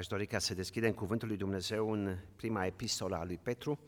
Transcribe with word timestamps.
Aș 0.00 0.06
dori 0.06 0.26
ca 0.26 0.38
să 0.38 0.54
deschidem 0.54 0.92
Cuvântul 0.92 1.28
lui 1.28 1.36
Dumnezeu 1.36 1.90
în 1.90 2.18
prima 2.36 2.66
epistolă 2.66 3.16
a 3.16 3.24
lui 3.24 3.38
Petru, 3.38 3.78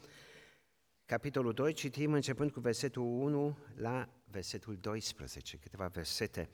capitolul 1.07 1.53
2, 1.53 1.73
citim 1.73 2.13
începând 2.13 2.51
cu 2.51 2.61
versetul 2.61 3.03
1 3.03 3.59
la 3.75 4.09
versetul 4.31 4.77
12, 4.77 5.57
câteva 5.57 5.87
versete. 5.87 6.49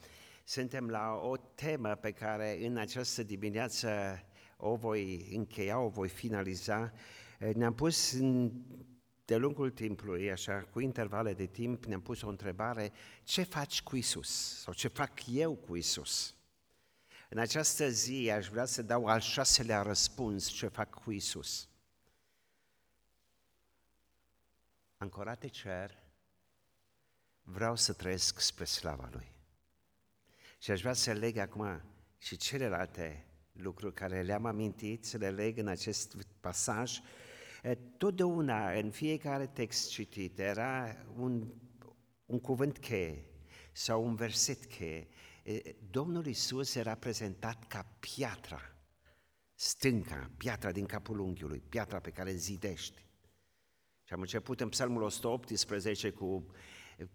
Suntem 0.45 0.89
la 0.89 1.21
o 1.23 1.37
temă 1.37 1.95
pe 1.95 2.11
care 2.11 2.67
în 2.67 2.77
această 2.77 3.23
dimineață 3.23 3.89
o 4.57 4.77
voi 4.77 5.29
încheia, 5.37 5.81
o 5.81 5.89
voi 5.89 6.09
finaliza. 6.09 6.93
Ne-am 7.55 7.75
pus 7.75 8.19
de 9.25 9.37
lungul 9.37 9.71
timpului, 9.71 10.31
așa, 10.31 10.69
cu 10.71 10.81
intervale 10.81 11.35
de 11.35 11.47
timp, 11.47 11.85
ne-am 11.85 12.01
pus 12.01 12.23
o 12.23 12.29
întrebare, 12.29 12.93
ce 13.25 13.43
faci 13.43 13.83
cu 13.83 13.97
Isus? 13.97 14.61
Sau 14.61 14.73
ce 14.73 14.89
fac 14.89 15.13
eu 15.27 15.55
cu 15.55 15.77
Isus? 15.77 16.38
În 17.29 17.39
această 17.39 17.89
zi 17.89 18.31
aș 18.31 18.49
vrea 18.49 18.65
să 18.65 18.83
dau 18.83 19.07
al 19.07 19.21
șaselea 19.21 19.83
răspuns 19.83 20.47
ce 20.47 20.69
fac 20.69 20.91
cu 20.91 21.11
Isus. 21.11 21.69
Ancorate 24.97 25.49
cer, 25.49 25.99
vreau 27.43 27.77
să 27.77 27.93
trăiesc 27.93 28.41
spre 28.41 28.65
slava 28.65 29.09
Lui. 29.13 29.33
Și 30.59 30.71
aș 30.71 30.81
vrea 30.81 30.93
să 30.93 31.13
leg 31.13 31.37
acum 31.37 31.83
și 32.19 32.37
celelalte 32.37 33.27
lucruri 33.53 33.95
care 33.95 34.23
le-am 34.23 34.45
amintit, 34.45 35.05
să 35.05 35.17
le 35.17 35.31
leg 35.31 35.59
în 35.59 35.69
acest 35.69 36.17
pasaj. 36.41 37.01
Totdeauna, 37.97 38.73
în 38.73 38.91
fiecare 38.91 39.47
text 39.47 39.91
citit, 39.91 40.39
era 40.39 40.97
un, 41.17 41.53
un 42.27 42.41
cuvânt 42.41 42.79
cheie 42.79 43.25
sau 43.73 44.05
un 44.05 44.15
verset 44.15 44.65
cheie 44.65 45.09
Domnul 45.91 46.27
Isus 46.27 46.75
era 46.75 46.95
prezentat 46.95 47.67
ca 47.67 47.87
piatra, 47.99 48.61
stânca, 49.55 50.31
piatra 50.37 50.73
din 50.73 50.87
capul 50.87 51.19
unghiului, 51.19 51.63
piatra 51.69 52.01
pe 52.01 52.11
care 52.11 52.33
zidești. 52.33 53.07
Și 54.03 54.13
am 54.13 54.21
început 54.21 54.61
în 54.61 54.69
Psalmul 54.69 55.03
118 55.03 56.11
cu 56.11 56.47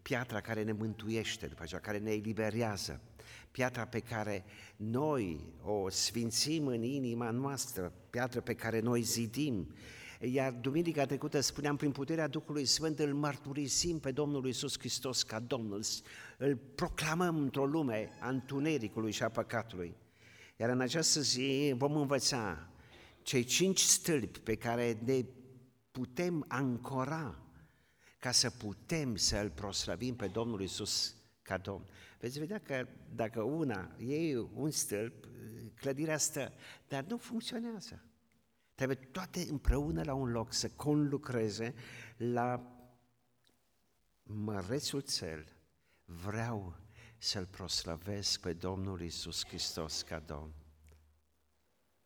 piatra 0.02 0.42
care 0.42 0.64
ne 0.64 0.72
mântuiește, 0.72 1.48
după 1.48 1.64
aceea 1.64 1.82
care 1.82 1.98
ne 1.98 2.12
eliberează, 2.12 3.02
piatra 3.52 3.86
pe 3.86 4.00
care 4.00 4.46
noi 4.76 5.54
o 5.62 5.90
sfințim 5.90 6.68
în 6.68 6.84
inima 6.84 7.30
noastră, 7.30 7.94
piatra 8.10 8.42
pe 8.42 8.54
care 8.54 8.80
noi 8.80 9.02
zidim, 9.02 9.74
iar 10.26 10.52
duminica 10.52 11.06
trecută 11.06 11.40
spuneam, 11.40 11.76
prin 11.76 11.92
puterea 11.92 12.28
Duhului 12.28 12.66
Sfânt 12.66 13.00
îl 13.00 13.14
mărturisim 13.14 14.00
pe 14.00 14.12
Domnul 14.12 14.46
Iisus 14.46 14.78
Hristos 14.78 15.24
ca 15.24 15.40
Domnul, 15.40 15.84
îl 16.38 16.56
proclamăm 16.76 17.38
într-o 17.38 17.66
lume 17.66 18.10
a 18.20 18.30
întunericului 18.30 19.12
și 19.12 19.24
a 19.24 19.30
păcatului. 19.30 19.96
Iar 20.58 20.70
în 20.70 20.80
această 20.80 21.22
zi 21.22 21.74
vom 21.78 21.96
învăța 21.96 22.70
cei 23.22 23.44
cinci 23.44 23.80
stâlpi 23.80 24.40
pe 24.40 24.56
care 24.56 24.98
ne 25.06 25.26
putem 25.92 26.46
ancora 26.48 27.38
ca 28.20 28.32
să 28.32 28.50
putem 28.50 29.16
să 29.16 29.38
îl 29.38 29.50
proslăvim 29.50 30.16
pe 30.16 30.28
Domnul 30.28 30.62
Iisus 30.62 31.16
ca 31.42 31.58
Domn. 31.58 31.86
Veți 32.20 32.40
vedea 32.40 32.60
că 32.60 32.88
dacă 33.16 33.42
una 33.42 33.96
e 33.98 34.40
un 34.40 34.72
stâlp, 34.72 35.28
clădirea 35.76 36.18
stă, 36.18 36.54
dar 36.88 37.04
nu 37.04 37.18
funcționează. 37.18 38.04
Trebuie 38.76 38.98
toate 38.98 39.46
împreună 39.50 40.04
la 40.04 40.14
un 40.14 40.32
loc 40.32 40.54
să 40.54 40.70
conlucreze 40.70 41.74
la 42.18 42.74
mărețul 44.24 45.02
cel. 45.02 45.48
Vreau 46.06 46.76
să-L 47.18 47.46
proslăvesc 47.46 48.40
pe 48.40 48.54
Domnul 48.54 49.02
Isus 49.02 49.46
Hristos 49.46 50.02
ca 50.02 50.20
Domn. 50.20 50.54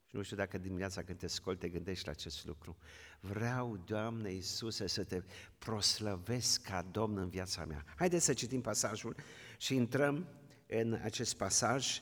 Și 0.06 0.16
nu 0.16 0.22
știu 0.22 0.36
dacă 0.36 0.58
dimineața 0.58 1.04
când 1.04 1.18
te 1.18 1.28
scoli 1.28 1.58
te 1.58 1.70
gândești 1.70 2.06
la 2.06 2.12
acest 2.12 2.45
lucru. 2.45 2.78
Vreau, 3.20 3.78
Doamne 3.78 4.32
Iisuse, 4.32 4.88
să 4.88 5.04
te 5.04 5.22
proslăvesc 5.58 6.61
ca 6.61 6.82
Domn 6.92 7.17
în 7.17 7.30
viața 7.30 7.66
mea. 7.66 7.86
Haideți 7.95 8.26
să 8.26 8.33
citim 8.33 8.61
pasajul 8.61 9.16
și 9.58 9.76
intrăm 9.76 10.27
în 10.67 10.94
acest 11.04 11.36
pasaj 11.36 12.02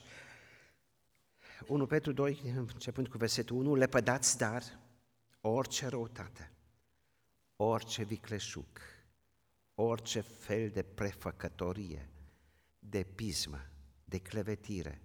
1 1.66 1.86
Petru 1.86 2.12
2, 2.12 2.42
începând 2.56 3.08
cu 3.08 3.16
versetul 3.16 3.56
1, 3.56 3.74
lepădați 3.74 4.38
dar 4.38 4.62
orice 5.40 5.86
răutate, 5.86 6.52
orice 7.56 8.02
vicleșuc, 8.02 8.80
orice 9.74 10.20
fel 10.20 10.70
de 10.70 10.82
prefăcătorie, 10.82 12.10
de 12.78 13.02
pismă, 13.02 13.60
de 14.04 14.18
clevetire, 14.18 15.00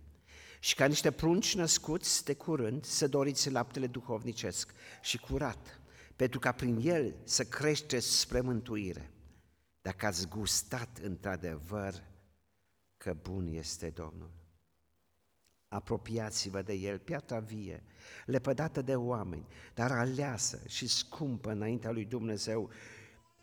și 0.60 0.76
ca 0.76 0.86
niște 0.86 1.12
prunci 1.12 1.56
născuți 1.56 2.24
de 2.24 2.34
curând 2.34 2.86
să 2.86 3.08
doriți 3.08 3.50
laptele 3.50 3.88
duhovnicesc 3.88 4.74
și 5.02 5.18
curat, 5.18 5.80
pentru 6.16 6.40
ca 6.40 6.52
prin 6.52 6.80
el 6.82 7.16
să 7.24 7.44
creșteți 7.44 8.20
spre 8.20 8.42
mântuire, 8.42 9.12
dacă 9.82 10.06
ați 10.06 10.28
gustat 10.28 10.98
într-adevăr 10.98 12.04
că 12.98 13.14
bun 13.14 13.48
este 13.48 13.90
Domnul 13.90 14.41
apropiați-vă 15.72 16.62
de 16.62 16.74
el, 16.74 17.00
piatra 17.00 17.40
vie, 17.40 17.84
lepădată 18.26 18.82
de 18.82 18.96
oameni, 18.96 19.48
dar 19.74 19.92
aleasă 19.92 20.62
și 20.68 20.88
scumpă 20.88 21.52
înaintea 21.52 21.92
lui 21.92 22.06
Dumnezeu. 22.06 22.70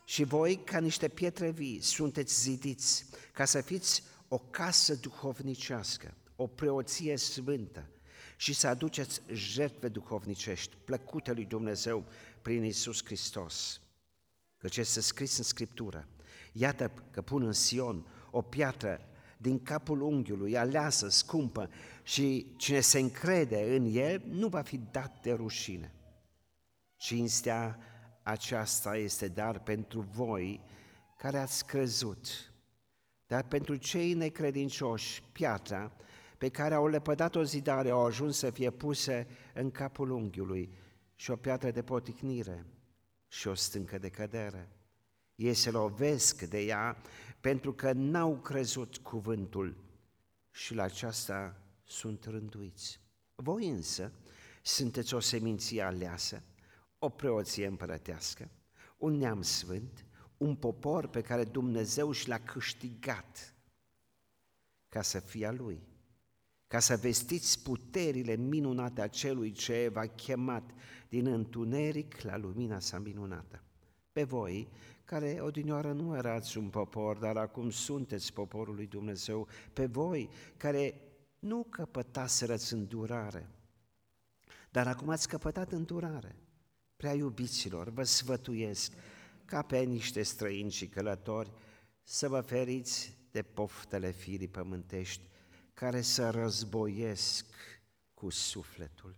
Și 0.05 0.25
voi, 0.25 0.57
ca 0.65 0.79
niște 0.79 1.09
pietre 1.09 1.51
vii, 1.51 1.81
sunteți 1.81 2.41
zidiți 2.41 3.07
ca 3.33 3.45
să 3.45 3.61
fiți 3.61 4.03
o 4.29 4.39
casă 4.39 4.95
duhovnicească, 4.95 6.15
o 6.37 6.47
preoție 6.47 7.17
sfântă 7.17 7.91
și 8.37 8.53
să 8.53 8.67
aduceți 8.67 9.23
jertfe 9.33 9.89
duhovnicești, 9.89 10.77
plăcute 10.85 11.33
lui 11.33 11.45
Dumnezeu 11.45 12.05
prin 12.43 12.65
Isus 12.65 13.05
Hristos. 13.05 13.81
Căci 14.59 14.77
este 14.77 15.01
scris 15.01 15.39
în 15.39 15.45
Scriptură, 15.45 16.09
iată 16.53 16.93
că 17.11 17.23
pun 17.23 17.43
în 17.43 17.53
Sion 17.53 18.07
o 18.31 18.43
piatră 18.43 19.09
din 19.41 19.63
capul 19.63 20.01
unghiului, 20.01 20.57
aleasă, 20.57 21.09
scumpă 21.09 21.71
și 22.09 22.55
cine 22.57 22.81
se 22.81 22.99
încrede 22.99 23.77
în 23.77 23.85
el 23.93 24.23
nu 24.25 24.49
va 24.49 24.63
fi 24.63 24.79
dat 24.79 25.23
de 25.23 25.33
rușine. 25.33 25.95
Cinstea 26.97 27.79
aceasta 28.23 28.97
este 28.97 29.29
dar 29.29 29.63
pentru 29.63 30.01
voi 30.01 30.61
care 31.17 31.39
ați 31.39 31.67
crezut, 31.67 32.53
dar 33.27 33.45
pentru 33.45 33.77
cei 33.77 34.13
necredincioși, 34.13 35.23
piatra 35.33 35.93
pe 36.39 36.49
care 36.49 36.75
au 36.75 36.87
lepădat 36.87 37.35
o 37.35 37.43
zidare 37.43 37.91
au 37.91 38.05
ajuns 38.05 38.39
să 38.39 38.51
fie 38.51 38.71
puse 38.71 39.27
în 39.55 39.71
capul 39.71 40.11
unghiului 40.11 40.73
și 41.15 41.31
o 41.31 41.37
piatră 41.37 41.71
de 41.71 41.83
poticnire 41.83 42.67
și 43.27 43.49
o 43.49 43.55
stâncă 43.55 43.99
de 43.99 44.09
cădere. 44.09 44.69
Ei 45.35 45.55
se 45.55 45.71
lovesc 45.71 46.43
de 46.43 46.61
ea 46.61 46.97
pentru 47.41 47.73
că 47.73 47.93
n-au 47.93 48.39
crezut 48.39 48.97
cuvântul 48.97 49.77
și 50.51 50.75
la 50.75 50.83
aceasta 50.83 51.63
sunt 51.89 52.25
rânduiți. 52.25 53.01
Voi 53.35 53.69
însă 53.69 54.13
sunteți 54.63 55.15
o 55.15 55.21
seminție 55.21 55.83
aleasă, 55.83 56.43
o 56.99 57.09
preoție 57.09 57.67
împărătească, 57.67 58.51
un 58.97 59.17
neam 59.17 59.43
sfânt, 59.43 60.05
un 60.37 60.57
popor 60.57 61.07
pe 61.07 61.21
care 61.21 61.45
Dumnezeu 61.45 62.13
și 62.13 62.29
l-a 62.29 62.39
câștigat 62.39 63.55
ca 64.89 65.03
să 65.03 65.21
fie 65.21 65.47
a 65.47 65.53
Lui, 65.53 65.81
ca 66.67 66.79
să 66.79 66.97
vestiți 66.97 67.63
puterile 67.63 68.37
minunate 68.37 69.01
a 69.01 69.09
celui 69.09 69.53
ce 69.53 69.89
v-a 69.93 70.07
chemat 70.07 70.71
din 71.09 71.27
întuneric 71.27 72.21
la 72.21 72.37
lumina 72.37 72.79
sa 72.79 72.99
minunată. 72.99 73.63
Pe 74.13 74.25
voi, 74.25 74.69
care 75.05 75.39
odinioară 75.41 75.93
nu 75.93 76.17
erați 76.17 76.59
un 76.59 76.69
popor, 76.69 77.17
dar 77.17 77.37
acum 77.37 77.71
sunteți 77.71 78.33
poporul 78.33 78.75
lui 78.75 78.87
Dumnezeu, 78.87 79.49
pe 79.73 79.87
voi 79.87 80.31
care 80.57 81.08
nu 81.39 81.67
căpătaserăți 81.71 82.73
îndurare, 82.73 83.49
dar 84.71 84.87
acum 84.87 85.09
ați 85.09 85.29
căpătat 85.29 85.73
îndurare. 85.73 86.37
Prea 86.97 87.15
iubiților, 87.15 87.89
vă 87.89 88.03
sfătuiesc 88.03 88.93
ca 89.45 89.63
pe 89.63 89.79
niște 89.79 90.23
străini 90.23 90.71
și 90.71 90.89
călători 90.89 91.53
să 92.03 92.29
vă 92.29 92.41
feriți 92.41 93.17
de 93.31 93.43
poftele 93.43 94.11
firii 94.11 94.49
pământești 94.49 95.23
care 95.75 96.01
să 96.01 96.31
războiesc 96.31 97.47
cu 98.15 98.31
sufletul. 98.31 99.17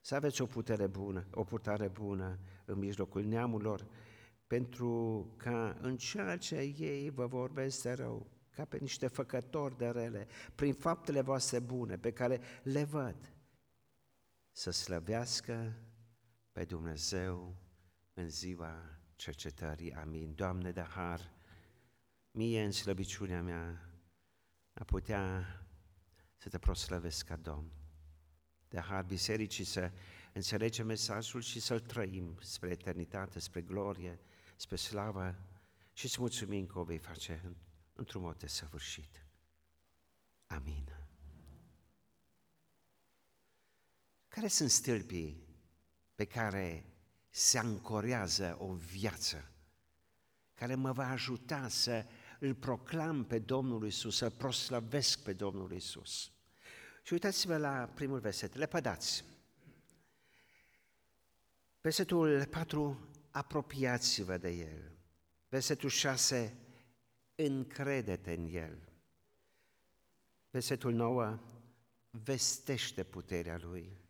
Să 0.00 0.14
aveți 0.14 0.42
o 0.42 0.46
putere 0.46 0.86
bună, 0.86 1.26
o 1.30 1.44
purtare 1.44 1.88
bună 1.88 2.38
în 2.64 2.78
mijlocul 2.78 3.24
neamurilor, 3.24 3.86
pentru 4.46 5.26
ca 5.36 5.76
în 5.80 5.96
ceea 5.96 6.36
ce 6.36 6.56
ei 6.78 7.10
vă 7.10 7.26
vorbesc 7.26 7.82
de 7.82 7.92
rău, 7.92 8.26
ca 8.54 8.64
pe 8.64 8.78
niște 8.78 9.06
făcători 9.06 9.76
de 9.76 9.88
rele, 9.88 10.28
prin 10.54 10.74
faptele 10.74 11.20
voastre 11.20 11.58
bune 11.58 11.98
pe 11.98 12.12
care 12.12 12.40
le 12.62 12.84
văd, 12.84 13.32
să 14.50 14.70
slăvească 14.70 15.74
pe 16.52 16.64
Dumnezeu 16.64 17.56
în 18.14 18.28
ziua 18.28 18.98
cercetării. 19.14 19.92
Amin. 19.92 20.34
Doamne 20.34 20.70
de 20.70 20.80
har, 20.80 21.32
mie 22.30 22.64
în 22.64 22.70
slăbiciunea 22.70 23.42
mea 23.42 23.88
a 24.72 24.84
putea 24.84 25.46
să 26.36 26.48
te 26.48 26.58
proslăvesc 26.58 27.26
ca 27.26 27.36
Domn. 27.36 27.72
de 28.68 28.80
har 28.80 29.04
bisericii 29.04 29.64
să 29.64 29.92
înțelegem 30.32 30.86
mesajul 30.86 31.40
și 31.40 31.60
să-l 31.60 31.80
trăim 31.80 32.38
spre 32.40 32.70
eternitate, 32.70 33.38
spre 33.38 33.60
glorie, 33.60 34.18
spre 34.56 34.76
slavă 34.76 35.38
și 35.92 36.08
să 36.08 36.16
mulțumim 36.20 36.66
că 36.66 36.78
o 36.78 36.84
vei 36.84 36.98
face 36.98 37.56
într-un 37.92 38.22
mod 38.22 38.38
desăvârșit. 38.38 39.26
Amin. 40.46 40.96
Care 44.28 44.48
sunt 44.48 44.70
stâlpii 44.70 45.46
pe 46.14 46.24
care 46.24 46.86
se 47.28 47.58
ancorează 47.58 48.56
o 48.58 48.74
viață 48.74 49.52
care 50.62 50.74
mă 50.74 50.92
va 50.92 51.08
ajuta 51.08 51.68
să 51.68 52.04
îl 52.38 52.54
proclam 52.54 53.24
pe 53.24 53.38
Domnul 53.38 53.86
Isus, 53.86 54.16
să 54.16 54.30
proslăvesc 54.30 55.22
pe 55.22 55.32
Domnul 55.32 55.72
Isus. 55.72 56.30
Și 57.02 57.12
uitați-vă 57.12 57.56
la 57.56 57.90
primul 57.94 58.18
verset, 58.18 58.54
le 58.54 58.66
pădați. 58.66 59.24
Versetul 61.80 62.46
4, 62.46 63.08
apropiați-vă 63.30 64.36
de 64.36 64.50
El. 64.50 64.92
Versetul 65.48 65.88
6, 65.88 66.56
încredete 67.46 68.34
în 68.34 68.46
El. 68.54 68.88
Versetul 70.50 70.92
9, 70.92 71.38
vestește 72.10 73.04
puterea 73.04 73.58
Lui. 73.62 74.00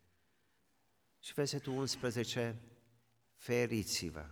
Și 1.19 1.33
versetul 1.33 1.73
11, 1.73 2.61
feriți-vă. 3.35 4.27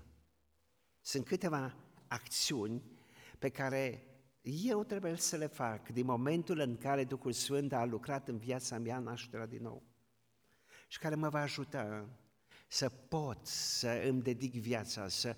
Sunt 1.00 1.26
câteva 1.26 1.76
acțiuni 2.08 2.82
pe 3.38 3.48
care 3.48 4.04
eu 4.42 4.84
trebuie 4.84 5.16
să 5.16 5.36
le 5.36 5.46
fac 5.46 5.88
din 5.88 6.04
momentul 6.04 6.58
în 6.58 6.76
care 6.76 7.04
Duhul 7.04 7.32
Sfânt 7.32 7.72
a 7.72 7.84
lucrat 7.84 8.28
în 8.28 8.38
viața 8.38 8.78
mea 8.78 8.98
nașterea 8.98 9.46
din 9.46 9.62
nou 9.62 9.82
și 10.88 10.98
care 10.98 11.14
mă 11.14 11.28
va 11.28 11.40
ajuta 11.40 12.08
să 12.68 12.88
pot 12.88 13.46
să 13.46 14.02
îmi 14.06 14.22
dedic 14.22 14.52
viața, 14.52 15.08
să 15.08 15.36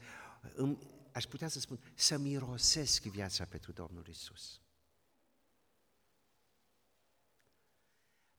îmi, 0.54 0.78
aș 1.12 1.24
putea 1.24 1.48
să 1.48 1.60
spun, 1.60 1.92
să 1.94 2.16
mirosesc 2.16 3.02
viața 3.02 3.44
pentru 3.44 3.72
Domnul 3.72 4.06
Isus. 4.06 4.60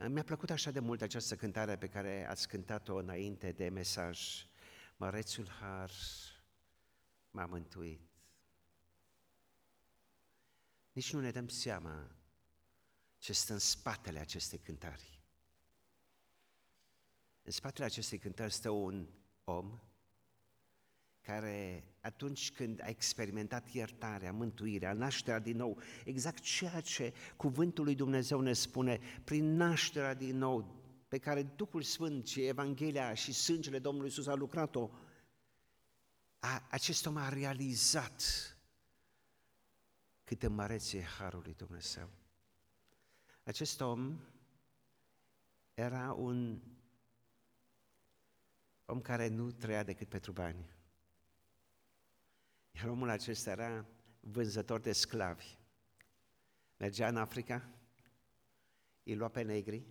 Mi-a 0.08 0.24
plăcut 0.24 0.50
așa 0.50 0.72
de 0.72 0.80
mult 0.80 1.02
această 1.02 1.36
cântare 1.36 1.78
pe 1.78 1.90
care 1.90 2.28
ați 2.30 2.48
cântat-o 2.48 2.96
înainte 2.96 3.52
de 3.52 3.70
mesaj. 3.70 4.48
Mărețul 4.96 5.48
Har 5.48 5.92
m-a 7.32 7.46
mântuit. 7.46 8.10
Nici 10.92 11.14
nu 11.14 11.20
ne 11.20 11.32
dăm 11.32 11.48
seama 11.48 12.16
ce 13.18 13.34
stă 13.34 13.54
în 13.54 13.60
spatele 13.60 14.20
acestei 14.20 14.60
cântări. 14.60 15.22
În 17.42 17.52
spatele 17.52 17.86
acestei 17.86 18.20
cântări 18.20 18.54
stă 18.54 18.70
un 18.70 19.08
om 19.44 19.80
care 21.26 21.84
atunci 22.02 22.52
când 22.52 22.82
a 22.84 22.88
experimentat 22.88 23.70
iertarea, 23.74 24.32
mântuirea, 24.32 24.94
nașterea 24.94 25.40
din 25.40 25.58
nou, 25.58 25.78
exact 26.06 26.42
ceea 26.42 26.82
ce 26.82 27.14
cuvântul 27.36 27.84
lui 27.84 27.96
Dumnezeu 27.96 28.40
ne 28.40 28.54
spune, 28.54 29.00
prin 29.24 29.56
nașterea 29.56 30.14
din 30.14 30.38
nou, 30.38 30.82
pe 31.08 31.18
care 31.18 31.44
Duhul 31.44 31.82
Sfânt 31.82 32.28
și 32.28 32.46
Evanghelia 32.46 33.14
și 33.14 33.34
sângele 33.34 33.80
Domnului 33.80 34.08
Iisus 34.08 34.28
a 34.28 34.34
lucrat-o, 34.34 34.90
a, 36.40 36.68
acest 36.70 37.06
om 37.06 37.18
a 37.18 37.30
realizat 37.30 38.24
cât 40.24 40.40
de 40.40 40.48
măreț 40.48 40.92
e 40.92 41.02
Harul 41.02 41.42
lui 41.44 41.54
Dumnezeu. 41.54 42.10
Acest 43.44 43.82
om 43.82 44.20
era 45.74 46.14
un 46.14 46.62
om 48.86 49.02
care 49.02 49.28
nu 49.28 49.52
trăia 49.52 49.84
decât 49.84 50.08
pentru 50.08 50.32
bani. 50.32 50.73
Iar 52.74 52.88
omul 52.88 53.10
acesta 53.10 53.52
era 53.52 53.86
vânzător 54.20 54.80
de 54.80 54.92
sclavi. 54.92 55.58
Mergea 56.78 57.08
în 57.08 57.18
Africa, 57.18 57.70
îi 59.04 59.16
lua 59.16 59.30
pe 59.30 59.42
negri, 59.42 59.86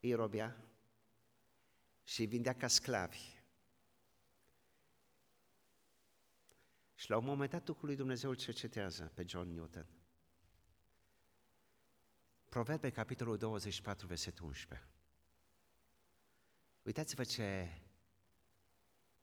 îi 0.00 0.14
robia 0.14 0.56
și 2.04 2.20
îi 2.20 2.26
vindea 2.26 2.54
ca 2.54 2.66
sclavi. 2.66 3.40
Și 6.94 7.10
la 7.10 7.16
un 7.16 7.24
moment 7.24 7.50
dat 7.50 7.64
Duhul 7.64 7.86
lui 7.86 7.96
Dumnezeu 7.96 8.30
îl 8.30 8.36
cercetează 8.36 9.10
pe 9.14 9.24
John 9.26 9.52
Newton. 9.52 9.86
Proverbe, 12.48 12.90
capitolul 12.90 13.36
24, 13.36 14.06
versetul 14.06 14.46
11. 14.46 14.88
Uitați-vă 16.82 17.24
ce 17.24 17.68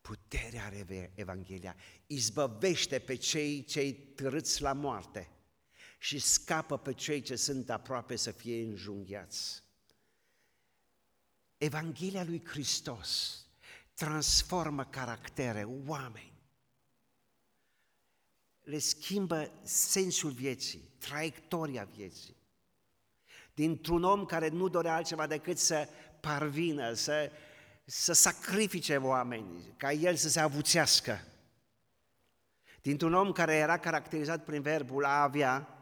putere 0.10 0.60
are 0.60 1.12
Evanghelia. 1.16 1.76
Izbăvește 2.08 3.00
pe 3.00 3.16
cei 3.16 3.64
ce 3.64 3.94
târâți 4.16 4.62
la 4.62 4.74
moarte 4.74 5.30
și 6.00 6.20
scapă 6.20 6.78
pe 6.78 6.94
cei 6.94 7.22
ce 7.22 7.36
sunt 7.36 7.70
aproape 7.70 8.16
să 8.16 8.32
fie 8.32 8.64
înjunghiați. 8.64 9.64
Evanghelia 11.58 12.24
lui 12.24 12.46
Hristos 12.46 13.44
transformă 13.94 14.86
caractere, 14.86 15.64
oameni. 15.64 16.34
Le 18.64 18.80
schimbă 18.80 19.52
sensul 19.64 20.32
vieții, 20.32 20.90
traiectoria 20.98 21.84
vieții. 21.84 22.36
Dintr-un 23.54 24.04
om 24.04 24.26
care 24.26 24.48
nu 24.48 24.68
dorea 24.68 24.96
altceva 24.96 25.28
decât 25.28 25.58
să 25.58 25.88
parvină, 26.20 26.94
să, 26.94 27.32
să 27.92 28.14
sacrifice 28.14 28.96
oameni, 28.96 29.74
ca 29.78 29.92
el 29.92 30.16
să 30.16 30.30
se 30.30 30.40
avuțească. 30.40 31.24
Dintr-un 32.82 33.14
om 33.14 33.32
care 33.32 33.56
era 33.56 33.78
caracterizat 33.78 34.44
prin 34.44 34.62
verbul 34.62 35.06
a 35.06 35.22
avea, 35.22 35.74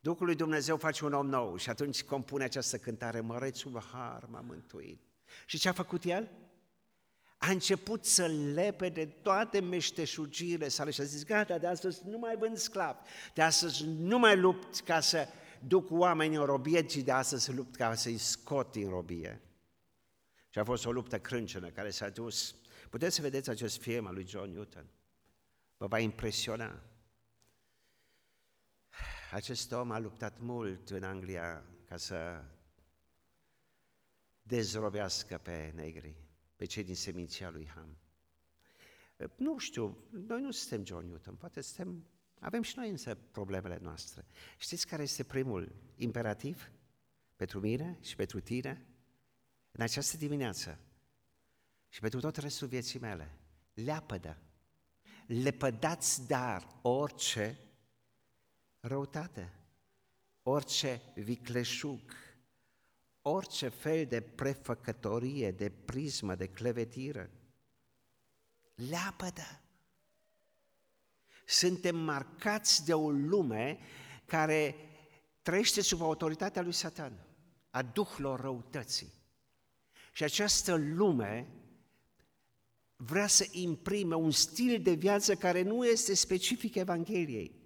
Duhul 0.00 0.26
lui 0.26 0.34
Dumnezeu 0.34 0.76
face 0.76 1.04
un 1.04 1.12
om 1.12 1.26
nou 1.26 1.56
și 1.56 1.70
atunci 1.70 2.02
compune 2.02 2.44
această 2.44 2.78
cântare, 2.78 3.20
Mărețul 3.20 3.82
Har 3.92 4.26
m-a 4.28 4.40
mântuit. 4.40 5.00
Și 5.46 5.58
ce 5.58 5.68
a 5.68 5.72
făcut 5.72 6.04
el? 6.04 6.30
A 7.38 7.50
început 7.50 8.04
să 8.04 8.26
lepe 8.54 8.88
de 8.88 9.06
toate 9.06 9.60
meșteșugirile 9.60 10.68
sale 10.68 10.90
și 10.90 11.00
a 11.00 11.04
zis, 11.04 11.24
gata, 11.24 11.58
de 11.58 11.66
astăzi 11.66 12.02
nu 12.06 12.18
mai 12.18 12.36
vând 12.36 12.56
sclav, 12.56 12.96
de 13.34 13.42
astăzi 13.42 13.84
nu 13.86 14.18
mai 14.18 14.36
lupt 14.36 14.80
ca 14.80 15.00
să 15.00 15.28
duc 15.66 15.90
oamenii 15.90 16.36
în 16.36 16.44
robie, 16.44 16.82
ci 16.82 16.96
de 16.96 17.12
astăzi 17.12 17.52
lupt 17.52 17.76
ca 17.76 17.94
să-i 17.94 18.18
scot 18.18 18.72
din 18.72 18.88
robie. 18.88 19.40
Și 20.50 20.58
a 20.58 20.64
fost 20.64 20.86
o 20.86 20.92
luptă 20.92 21.20
crâncenă 21.20 21.70
care 21.70 21.90
s-a 21.90 22.08
dus. 22.08 22.54
Puteți 22.90 23.14
să 23.14 23.22
vedeți 23.22 23.50
acest 23.50 23.80
film 23.80 24.06
al 24.06 24.14
lui 24.14 24.26
John 24.26 24.50
Newton. 24.50 24.86
Vă 25.76 25.86
va 25.86 25.98
impresiona. 25.98 26.82
Acest 29.32 29.72
om 29.72 29.90
a 29.90 29.98
luptat 29.98 30.38
mult 30.38 30.90
în 30.90 31.02
Anglia 31.02 31.64
ca 31.84 31.96
să 31.96 32.44
dezrobească 34.42 35.38
pe 35.38 35.72
negri, 35.74 36.14
pe 36.56 36.64
cei 36.64 36.84
din 36.84 36.94
seminția 36.94 37.50
lui 37.50 37.68
Ham. 37.74 37.96
Nu 39.36 39.58
știu, 39.58 40.04
noi 40.10 40.40
nu 40.40 40.50
suntem 40.50 40.84
John 40.84 41.06
Newton, 41.06 41.34
poate 41.34 41.60
suntem, 41.60 42.06
avem 42.40 42.62
și 42.62 42.78
noi 42.78 42.90
însă 42.90 43.14
problemele 43.14 43.78
noastre. 43.82 44.24
Știți 44.58 44.86
care 44.86 45.02
este 45.02 45.24
primul 45.24 45.72
imperativ 45.96 46.70
pentru 47.36 47.60
mine 47.60 47.98
și 48.00 48.16
pentru 48.16 48.40
tine? 48.40 48.89
În 49.72 49.82
această 49.82 50.16
dimineață 50.16 50.78
și 51.88 52.00
pentru 52.00 52.20
tot 52.20 52.36
restul 52.36 52.68
vieții 52.68 52.98
mele, 52.98 53.38
leapădă, 53.74 54.38
lepădați 55.26 56.26
dar 56.26 56.66
orice 56.82 57.58
răutate, 58.80 59.52
orice 60.42 61.00
vicleșug, 61.14 62.00
orice 63.22 63.68
fel 63.68 64.06
de 64.06 64.20
prefăcătorie, 64.20 65.50
de 65.50 65.70
prismă, 65.70 66.34
de 66.34 66.46
clevetire. 66.46 67.30
Leapădă! 68.74 69.60
Suntem 71.46 71.96
marcați 71.96 72.84
de 72.84 72.94
o 72.94 73.10
lume 73.10 73.78
care 74.24 74.74
trăiește 75.42 75.80
sub 75.80 76.02
autoritatea 76.02 76.62
lui 76.62 76.72
Satan, 76.72 77.26
a 77.70 77.82
duhilor 77.82 78.40
răutății. 78.40 79.19
Și 80.10 80.22
această 80.22 80.76
lume 80.76 81.48
vrea 82.96 83.26
să 83.26 83.46
imprime 83.50 84.14
un 84.14 84.30
stil 84.30 84.82
de 84.82 84.92
viață 84.92 85.34
care 85.34 85.62
nu 85.62 85.86
este 85.86 86.14
specific 86.14 86.74
Evangheliei. 86.74 87.58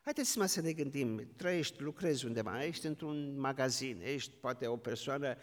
Haideți 0.00 0.38
mă 0.38 0.46
să 0.46 0.60
ne 0.60 0.72
gândim, 0.72 1.28
trăiești, 1.36 1.82
lucrezi 1.82 2.26
undeva, 2.26 2.64
ești 2.64 2.86
într-un 2.86 3.40
magazin, 3.40 4.00
ești 4.04 4.30
poate 4.40 4.66
o 4.66 4.76
persoană 4.76 5.36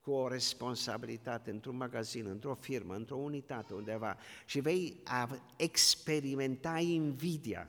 cu 0.00 0.10
o 0.10 0.28
responsabilitate 0.28 1.50
într-un 1.50 1.76
magazin, 1.76 2.26
într-o 2.26 2.54
firmă, 2.54 2.94
într-o 2.94 3.16
unitate 3.16 3.74
undeva 3.74 4.16
și 4.46 4.60
vei 4.60 5.02
experimenta 5.56 6.78
invidia, 6.78 7.68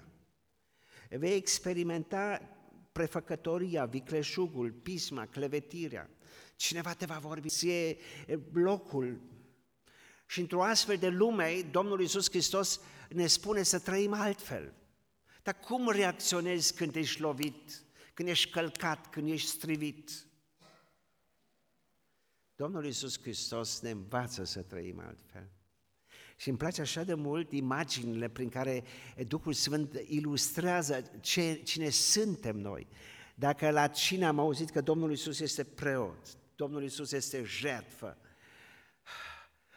vei 1.10 1.36
experimenta 1.36 2.42
prefăcătoria, 2.92 3.86
vicleșugul, 3.86 4.72
pisma, 4.72 5.26
clevetirea. 5.26 6.10
Cineva 6.60 6.94
te 6.94 7.06
va 7.06 7.18
vorbi, 7.18 7.50
ție 7.50 7.98
blocul. 8.52 9.22
Și 10.26 10.40
într-o 10.40 10.64
astfel 10.64 10.98
de 10.98 11.08
lume, 11.08 11.62
Domnul 11.72 12.02
Iisus 12.02 12.30
Hristos 12.30 12.80
ne 13.10 13.28
spune 13.28 13.64
să 13.64 13.80
trăim 13.80 14.14
altfel. 14.14 14.74
Dar 15.44 15.60
cum 15.60 15.90
reacționezi 15.90 16.76
când 16.76 16.96
ești 16.96 17.22
lovit, 17.22 17.84
când 18.14 18.30
ești 18.30 18.50
călcat, 18.50 19.10
când 19.10 19.30
ești 19.30 19.50
strivit? 19.50 20.28
Domnul 22.56 22.86
Iisus 22.86 23.22
Hristos 23.22 23.80
ne 23.80 23.90
învață 23.90 24.44
să 24.44 24.62
trăim 24.62 25.00
altfel. 25.00 25.50
Și 26.36 26.50
îmi 26.50 26.58
place 26.58 26.82
așa 26.82 27.04
de 27.04 27.14
mult 27.14 27.52
imaginile 27.52 28.30
prin 28.30 28.50
care 28.50 28.84
Duhul 29.28 29.54
Sfânt 29.54 29.94
ilustrează 30.08 31.12
ce, 31.22 31.62
cine 31.64 31.90
suntem 31.90 32.56
noi. 32.58 32.88
Dacă 33.36 33.70
la 33.70 33.88
cine 33.88 34.26
am 34.26 34.40
auzit 34.40 34.70
că 34.70 34.82
Domnul 34.82 35.10
Iisus 35.10 35.40
este 35.40 35.64
preot, 35.64 36.38
Domnul 36.60 36.82
Iisus 36.82 37.12
este 37.12 37.44
jertfă, 37.44 38.18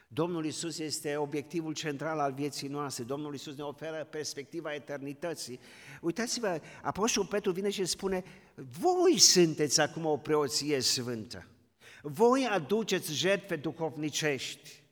Domnul 0.09 0.45
Iisus 0.45 0.79
este 0.79 1.17
obiectivul 1.17 1.75
central 1.75 2.19
al 2.19 2.33
vieții 2.33 2.69
noastre, 2.69 3.05
Domnul 3.05 3.33
Iisus 3.33 3.57
ne 3.57 3.63
oferă 3.63 4.05
perspectiva 4.05 4.75
eternității. 4.75 5.61
Uitați-vă, 6.01 6.61
Apostolul 6.83 7.29
Petru 7.29 7.53
vine 7.53 7.71
și 7.71 7.85
spune, 7.85 8.25
voi 8.55 9.19
sunteți 9.19 9.81
acum 9.81 10.05
o 10.05 10.17
preoție 10.17 10.81
sfântă, 10.81 11.47
voi 12.03 12.47
aduceți 12.47 13.13
jertfe 13.13 13.57
duhovnicești. 13.57 14.83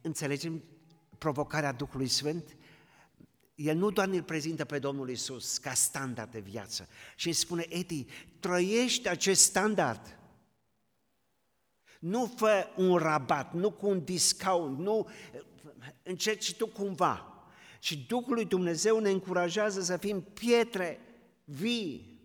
Înțelegem 0.00 0.64
provocarea 1.18 1.72
Duhului 1.72 2.08
Sfânt? 2.08 2.56
El 3.56 3.76
nu 3.76 3.90
doar 3.90 4.08
ne 4.08 4.22
prezintă 4.22 4.64
pe 4.64 4.78
Domnul 4.78 5.10
Isus 5.10 5.58
ca 5.58 5.72
standard 5.72 6.30
de 6.30 6.40
viață, 6.40 6.88
și 7.16 7.26
îi 7.26 7.32
spune, 7.32 7.66
Edi, 7.68 8.06
trăiești 8.40 9.08
acest 9.08 9.42
standard. 9.42 10.18
Nu 11.98 12.26
fă 12.36 12.66
un 12.76 12.96
rabat, 12.96 13.54
nu 13.54 13.70
cu 13.70 13.86
un 13.86 14.04
discount, 14.04 14.78
nu 14.78 15.08
încerci 16.02 16.56
tu 16.56 16.66
cumva. 16.66 17.30
Și 17.78 17.98
Duhul 17.98 18.34
lui 18.34 18.44
Dumnezeu 18.44 18.98
ne 18.98 19.10
încurajează 19.10 19.80
să 19.82 19.96
fim 19.96 20.20
pietre 20.20 21.00
vii 21.44 22.20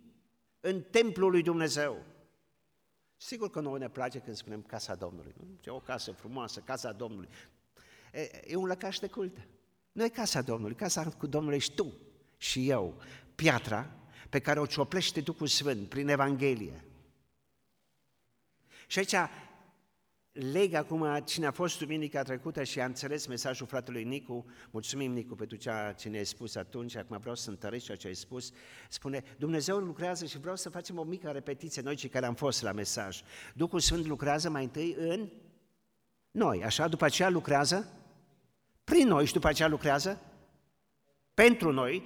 în 0.60 0.82
templul 0.82 1.32
lui 1.32 1.42
Dumnezeu. 1.42 2.04
Sigur 3.18 3.50
că 3.50 3.60
nouă 3.60 3.78
ne 3.78 3.90
place 3.90 4.20
când 4.20 4.36
spunem 4.36 4.62
casa 4.62 4.96
Domnului. 4.96 5.34
Nu? 5.38 5.60
E 5.66 5.70
o 5.70 5.80
casă 5.80 6.12
frumoasă, 6.12 6.60
casa 6.60 6.92
Domnului. 6.92 7.30
E, 8.14 8.30
e 8.48 8.56
un 8.56 8.66
lăcaș 8.66 9.00
de 9.00 9.08
cult. 9.08 9.38
Nu 9.92 10.04
e 10.04 10.10
casa 10.10 10.42
Domnului, 10.42 10.76
casa 10.76 11.04
cu 11.04 11.28
Domnul 11.28 11.54
ești 11.54 11.76
tu 11.76 11.94
și 12.38 12.70
eu, 12.70 13.02
piatra 13.36 13.92
pe 14.30 14.40
care 14.40 14.60
o 14.60 14.66
cioplește 14.66 15.22
Duhul 15.22 15.48
Sfânt 15.48 15.90
prin 15.90 16.08
Evanghelie. 16.08 16.84
Și 18.88 19.00
aici 19.00 19.16
leg 20.32 20.74
acum 20.74 21.22
cine 21.26 21.46
a 21.46 21.52
fost 21.52 21.80
duminica 21.80 22.24
trecută 22.24 22.64
și 22.64 22.80
a 22.80 22.86
înțeles 22.86 23.26
mesajul 23.26 23.68
fratelui 23.68 24.04
Nicu, 24.04 24.46
mulțumim 24.70 25.12
Nicu 25.12 25.36
pentru 25.36 25.58
ceea 25.58 25.94
ce 25.94 26.10
ne-ai 26.10 26.26
spus 26.26 26.56
atunci, 26.56 26.96
acum 26.96 27.18
vreau 27.18 27.36
să 27.36 27.50
întăresc 27.50 27.86
ceea 27.86 27.98
ce 27.98 28.08
ai 28.08 28.16
spus, 28.16 28.52
spune, 28.90 29.24
Dumnezeu 29.38 29.78
lucrează 29.78 30.26
și 30.26 30.40
vreau 30.40 30.56
să 30.56 30.70
facem 30.70 30.98
o 30.98 31.04
mică 31.04 31.30
repetiție, 31.30 31.82
noi 31.82 31.96
cei 31.96 32.10
care 32.10 32.26
am 32.26 32.36
fost 32.36 32.62
la 32.62 32.72
mesaj. 32.72 33.22
Duhul 33.54 33.80
Sfânt 33.80 34.06
lucrează 34.06 34.50
mai 34.50 34.64
întâi 34.64 34.96
în 34.98 35.30
noi, 36.32 36.64
așa, 36.64 36.88
după 36.88 37.06
aceea 37.06 37.30
lucrează 37.30 38.01
prin 38.92 39.08
noi 39.08 39.26
și 39.26 39.34
după 39.34 39.48
aceea 39.48 39.68
lucrează 39.68 40.22
pentru 41.34 41.72
noi 41.72 42.04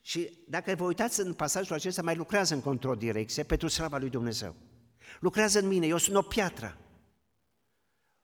și 0.00 0.44
dacă 0.48 0.74
vă 0.74 0.84
uitați 0.84 1.20
în 1.20 1.34
pasajul 1.34 1.74
acesta, 1.74 2.02
mai 2.02 2.16
lucrează 2.16 2.54
în 2.54 2.60
contradirecție 2.60 3.42
pentru 3.42 3.68
slava 3.68 3.98
lui 3.98 4.10
Dumnezeu. 4.10 4.54
Lucrează 5.20 5.58
în 5.58 5.66
mine, 5.66 5.86
eu 5.86 5.96
sunt 5.96 6.16
o 6.16 6.22
piatră, 6.22 6.78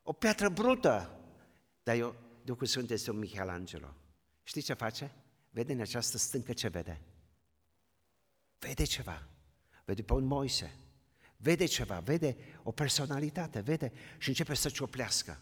o 0.03 0.13
piatră 0.13 0.49
brută, 0.49 1.21
dar 1.83 1.97
eu, 1.97 2.15
Duhul 2.45 2.67
Sfânt 2.67 2.91
este 2.91 3.11
un 3.11 3.19
Michelangelo. 3.19 3.95
Știți 4.43 4.67
ce 4.67 4.73
face? 4.73 5.15
Vede 5.51 5.73
în 5.73 5.81
această 5.81 6.19
stâncă 6.19 6.53
ce 6.53 6.69
vede? 6.69 7.01
Vede 8.59 8.85
ceva. 8.85 9.29
Vede 9.85 10.03
pe 10.03 10.13
un 10.13 10.25
Moise. 10.25 10.75
Vede 11.37 11.65
ceva, 11.65 11.99
vede 11.99 12.37
o 12.63 12.71
personalitate, 12.73 13.61
vede 13.61 13.93
și 14.19 14.29
începe 14.29 14.55
să 14.55 14.69
cioplească. 14.69 15.41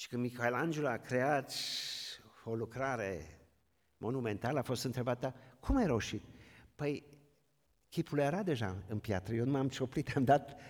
Și 0.00 0.08
când 0.08 0.22
Michelangelo 0.22 0.88
a 0.88 0.96
creat 0.96 1.54
o 2.44 2.54
lucrare 2.54 3.38
monumentală, 3.96 4.58
a 4.58 4.62
fost 4.62 4.84
întrebată, 4.84 5.34
cum 5.60 5.76
ai 5.76 5.86
roșit? 5.86 6.22
Păi, 6.74 7.04
chipul 7.88 8.18
era 8.18 8.42
deja 8.42 8.76
în 8.88 8.98
piatră, 8.98 9.34
eu 9.34 9.44
nu 9.44 9.50
m-am 9.50 9.68
cioplit, 9.68 10.12
am 10.16 10.24
dat 10.24 10.60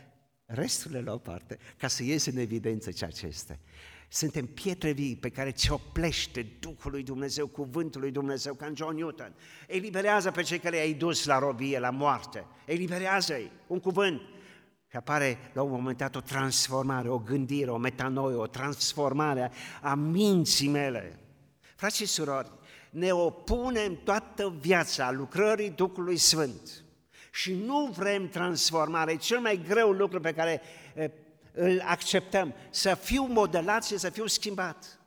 resturile 0.44 1.00
la 1.00 1.12
o 1.12 1.18
parte, 1.18 1.58
ca 1.76 1.88
să 1.88 2.02
iese 2.02 2.30
în 2.30 2.36
evidență 2.36 2.90
ceea 2.90 3.10
ce 3.10 3.26
este. 3.26 3.60
Suntem 4.08 4.46
pietre 4.46 4.92
vii 4.92 5.16
pe 5.16 5.30
care 5.30 5.50
cioplește 5.50 6.42
Duhul 6.60 6.90
lui 6.90 7.02
Dumnezeu, 7.02 7.46
Cuvântul 7.46 8.00
lui 8.00 8.10
Dumnezeu, 8.10 8.54
ca 8.54 8.66
în 8.66 8.76
John 8.76 8.96
Newton. 8.96 9.34
Eliberează 9.66 10.30
pe 10.30 10.42
cei 10.42 10.58
care 10.58 10.76
i-ai 10.76 10.92
dus 10.92 11.24
la 11.24 11.38
robie, 11.38 11.78
la 11.78 11.90
moarte. 11.90 12.46
Eliberează-i, 12.66 13.50
un 13.66 13.80
cuvânt. 13.80 14.20
Și 14.90 14.96
apare 14.96 15.38
la 15.52 15.62
un 15.62 15.70
moment 15.70 15.96
dat 15.96 16.16
o 16.16 16.20
transformare, 16.20 17.08
o 17.08 17.18
gândire, 17.18 17.70
o 17.70 17.76
metanoie, 17.76 18.34
o 18.34 18.46
transformare 18.46 19.50
a 19.82 19.94
minții 19.94 20.68
mele. 20.68 21.18
Frați 21.76 21.96
și 21.96 22.06
surori, 22.06 22.50
ne 22.90 23.12
opunem 23.12 24.00
toată 24.04 24.54
viața 24.60 25.10
lucrării 25.10 25.70
Duhului 25.70 26.16
Sfânt 26.16 26.84
și 27.32 27.54
nu 27.54 27.94
vrem 27.96 28.28
transformare. 28.28 29.12
E 29.12 29.16
cel 29.16 29.38
mai 29.38 29.62
greu 29.68 29.90
lucru 29.90 30.20
pe 30.20 30.32
care 30.32 30.62
îl 31.52 31.82
acceptăm, 31.86 32.54
să 32.70 32.94
fiu 32.94 33.22
modelat 33.22 33.84
și 33.84 33.98
să 33.98 34.10
fiu 34.10 34.26
schimbat. 34.26 35.00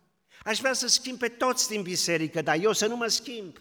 Aș 0.44 0.60
vrea 0.60 0.74
să 0.74 0.88
schimb 0.88 1.18
pe 1.18 1.28
toți 1.28 1.70
din 1.70 1.82
biserică, 1.82 2.42
dar 2.42 2.58
eu 2.62 2.72
să 2.72 2.88
nu 2.88 2.96
mă 2.96 3.08
schimb. 3.08 3.58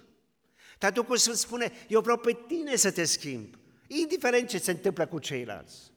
Dar 0.79 0.93
Duhul 0.93 1.17
Sfânt 1.17 1.37
spune, 1.37 1.73
eu 1.89 2.01
vreau 2.01 2.17
pe 2.17 2.39
tine 2.47 2.77
să 2.77 2.91
te 2.91 3.05
schimb, 3.05 3.55
indiferent 3.87 4.49
ce 4.49 4.59
se 4.59 4.71
întâmplă 4.71 5.07
cu 5.07 5.19
ceilalți. 5.19 5.92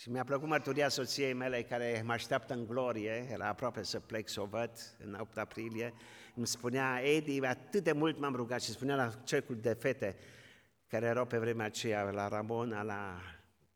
Și 0.00 0.10
mi-a 0.10 0.24
plăcut 0.24 0.48
mărturia 0.48 0.88
soției 0.88 1.32
mele 1.32 1.62
care 1.62 2.02
mă 2.04 2.12
așteaptă 2.12 2.54
în 2.54 2.66
glorie, 2.66 3.28
era 3.30 3.48
aproape 3.48 3.82
să 3.82 4.00
plec 4.00 4.28
să 4.28 4.40
o 4.40 4.44
văd 4.44 4.70
în 4.98 5.14
8 5.20 5.38
aprilie, 5.38 5.94
îmi 6.34 6.46
spunea, 6.46 7.00
Edi, 7.02 7.44
atât 7.44 7.84
de 7.84 7.92
mult 7.92 8.18
m-am 8.18 8.34
rugat 8.34 8.62
și 8.62 8.70
spunea 8.70 8.96
la 8.96 9.10
cercul 9.10 9.56
de 9.56 9.72
fete 9.72 10.16
care 10.86 11.06
erau 11.06 11.26
pe 11.26 11.38
vremea 11.38 11.66
aceea, 11.66 12.02
la 12.02 12.28
Ramona, 12.28 12.82
la 12.82 13.20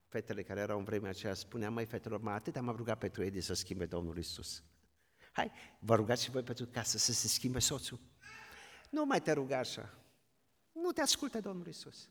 fetele 0.08 0.42
care 0.42 0.60
erau 0.60 0.78
în 0.78 0.84
vremea 0.84 1.10
aceea, 1.10 1.34
spunea, 1.34 1.70
mai 1.70 1.84
fetelor, 1.84 2.20
mă, 2.20 2.30
atât 2.30 2.56
am 2.56 2.74
rugat 2.76 2.98
pentru 2.98 3.22
Edi 3.22 3.40
să 3.40 3.54
schimbe 3.54 3.86
Domnul 3.86 4.18
Isus. 4.18 4.62
Hai, 5.32 5.52
vă 5.78 5.94
rugați 5.94 6.24
și 6.24 6.30
voi 6.30 6.42
pentru 6.42 6.66
casă 6.66 6.98
să 6.98 7.12
se 7.12 7.28
schimbe 7.28 7.58
soțul. 7.58 8.00
Nu 8.90 9.04
mai 9.04 9.20
te 9.20 9.32
ruga 9.32 9.58
așa. 9.58 9.94
Nu 10.72 10.90
te 10.90 11.00
ascultă 11.00 11.40
Domnul 11.40 11.66
Isus. 11.66 12.08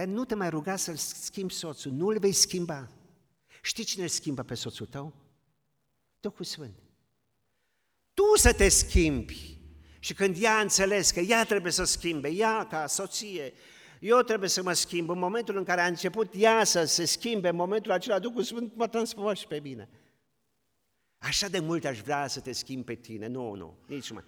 Dar 0.00 0.08
nu 0.08 0.24
te 0.24 0.34
mai 0.34 0.50
ruga 0.50 0.76
să-l 0.76 0.96
schimbi 0.96 1.52
soțul, 1.52 1.92
nu 1.92 2.06
îl 2.06 2.18
vei 2.18 2.32
schimba. 2.32 2.88
Știi 3.62 3.84
cine 3.84 4.02
îl 4.02 4.08
schimbă 4.08 4.42
pe 4.42 4.54
soțul 4.54 4.86
tău? 4.86 5.14
Duhul 6.20 6.44
Sfânt. 6.44 6.74
Tu 8.14 8.22
să 8.36 8.52
te 8.52 8.68
schimbi. 8.68 9.58
Și 9.98 10.14
când 10.14 10.36
ea 10.42 10.56
a 10.56 10.60
înțeles 10.60 11.10
că 11.10 11.20
ea 11.20 11.44
trebuie 11.44 11.72
să 11.72 11.84
schimbe, 11.84 12.28
ea 12.28 12.66
ca 12.66 12.86
soție, 12.86 13.52
eu 13.98 14.20
trebuie 14.20 14.48
să 14.48 14.62
mă 14.62 14.72
schimb. 14.72 15.10
În 15.10 15.18
momentul 15.18 15.56
în 15.56 15.64
care 15.64 15.80
a 15.80 15.86
început 15.86 16.32
ea 16.34 16.64
să 16.64 16.84
se 16.84 17.04
schimbe, 17.04 17.48
în 17.48 17.56
momentul 17.56 17.90
acela 17.90 18.18
Duhul 18.18 18.42
Sfânt 18.42 18.76
m-a 18.76 18.86
transformat 18.86 19.36
și 19.36 19.46
pe 19.46 19.60
mine. 19.62 19.88
Așa 21.18 21.48
de 21.48 21.58
mult 21.58 21.84
aș 21.84 22.00
vrea 22.00 22.26
să 22.26 22.40
te 22.40 22.52
schimb 22.52 22.84
pe 22.84 22.94
tine. 22.94 23.26
Nu, 23.26 23.54
nu, 23.54 23.78
nici 23.86 24.10
mai, 24.10 24.24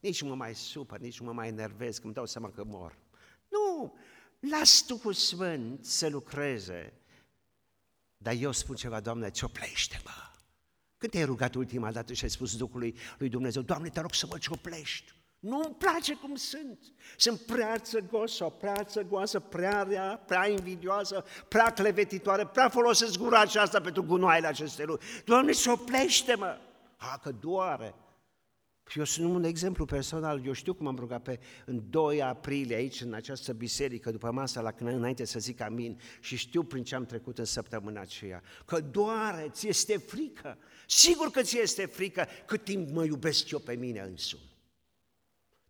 nici 0.00 0.22
mă 0.22 0.34
mai 0.34 0.54
supăr, 0.54 0.98
nici 0.98 1.20
mă 1.20 1.32
mai 1.32 1.48
enervez, 1.48 1.98
că 1.98 2.04
îmi 2.04 2.14
dau 2.14 2.26
seama 2.26 2.50
că 2.50 2.64
mor. 2.64 2.98
Nu, 3.48 3.94
Las 4.50 4.84
Duhul 4.86 5.12
Sfânt 5.12 5.84
să 5.84 6.08
lucreze. 6.08 6.92
Dar 8.16 8.34
eu 8.34 8.52
spun 8.52 8.76
ceva, 8.76 9.00
Doamne, 9.00 9.30
cioplește-mă. 9.30 10.10
Când 10.96 11.12
te-ai 11.12 11.24
rugat 11.24 11.54
ultima 11.54 11.92
dată 11.92 12.12
și 12.12 12.24
ai 12.24 12.30
spus 12.30 12.56
Duhului 12.56 12.96
lui 13.18 13.28
Dumnezeu, 13.28 13.62
Doamne, 13.62 13.88
te 13.88 14.00
rog 14.00 14.14
să 14.14 14.26
mă 14.26 14.38
cioplești. 14.38 15.12
Nu-mi 15.38 15.74
place 15.78 16.14
cum 16.14 16.34
sunt. 16.34 16.78
Sunt 17.16 17.40
prea 17.40 17.78
țăgosă, 17.78 18.44
prea 18.44 18.84
țăgoasă, 18.84 19.40
prea 19.40 19.82
rea, 19.82 20.22
prea 20.26 20.48
invidioasă, 20.48 21.24
prea 21.48 21.72
clevetitoare, 21.72 22.46
prea 22.46 22.68
folosesc 22.68 23.18
gura 23.18 23.40
aceasta 23.40 23.80
pentru 23.80 24.02
gunoaiele 24.04 24.46
acestei 24.46 24.84
lui. 24.84 25.00
Doamne, 25.24 25.52
cioplește-mă! 25.52 26.58
Ha, 26.96 27.18
că 27.22 27.30
doare. 27.30 27.94
Eu 28.94 29.04
sunt 29.04 29.34
un 29.34 29.44
exemplu 29.44 29.84
personal, 29.84 30.46
eu 30.46 30.52
știu 30.52 30.74
cum 30.74 30.86
am 30.86 30.96
rugat 30.96 31.22
pe 31.22 31.40
în 31.64 31.90
2 31.90 32.22
aprilie 32.22 32.76
aici, 32.76 33.00
în 33.00 33.12
această 33.12 33.52
biserică, 33.52 34.10
după 34.10 34.30
masa 34.30 34.60
la 34.60 34.72
când 34.72 34.90
înainte 34.90 35.24
să 35.24 35.38
zic 35.38 35.60
amin 35.60 36.00
și 36.20 36.36
știu 36.36 36.62
prin 36.62 36.84
ce 36.84 36.94
am 36.94 37.04
trecut 37.04 37.38
în 37.38 37.44
săptămâna 37.44 38.00
aceea, 38.00 38.42
că 38.64 38.80
doare, 38.80 39.48
ți 39.50 39.68
este 39.68 39.96
frică, 39.96 40.58
sigur 40.86 41.30
că 41.30 41.42
ți 41.42 41.58
este 41.58 41.86
frică 41.86 42.26
cât 42.46 42.64
timp 42.64 42.90
mă 42.90 43.04
iubesc 43.04 43.50
eu 43.50 43.58
pe 43.58 43.74
mine 43.74 44.00
însumi. 44.00 44.50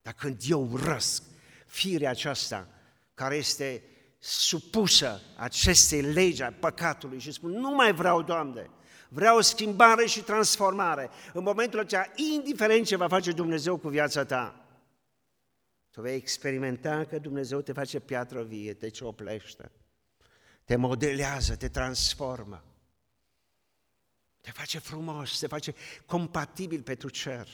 Dar 0.02 0.12
când 0.12 0.40
eu 0.46 0.76
răsc 0.76 1.22
firea 1.66 2.10
aceasta 2.10 2.68
care 3.14 3.36
este 3.36 3.84
supusă 4.18 5.20
acestei 5.36 6.00
legi 6.00 6.42
a 6.42 6.52
păcatului 6.52 7.18
și 7.18 7.32
spun, 7.32 7.50
nu 7.50 7.74
mai 7.74 7.92
vreau, 7.92 8.22
Doamne, 8.22 8.70
vreau 9.12 9.40
schimbare 9.40 10.06
și 10.06 10.22
transformare. 10.22 11.10
În 11.32 11.42
momentul 11.42 11.78
acela, 11.78 12.04
indiferent 12.14 12.86
ce 12.86 12.96
va 12.96 13.08
face 13.08 13.32
Dumnezeu 13.32 13.76
cu 13.76 13.88
viața 13.88 14.24
ta, 14.24 14.66
tu 15.90 16.00
vei 16.00 16.16
experimenta 16.16 17.04
că 17.04 17.18
Dumnezeu 17.18 17.60
te 17.60 17.72
face 17.72 18.00
piatră 18.00 18.42
vie, 18.42 18.74
te 18.74 18.88
cioplește, 18.88 19.70
te 20.64 20.76
modelează, 20.76 21.56
te 21.56 21.68
transformă, 21.68 22.64
te 24.40 24.50
face 24.50 24.78
frumos, 24.78 25.38
te 25.38 25.46
face 25.46 25.74
compatibil 26.06 26.82
pentru 26.82 27.08
cer. 27.08 27.48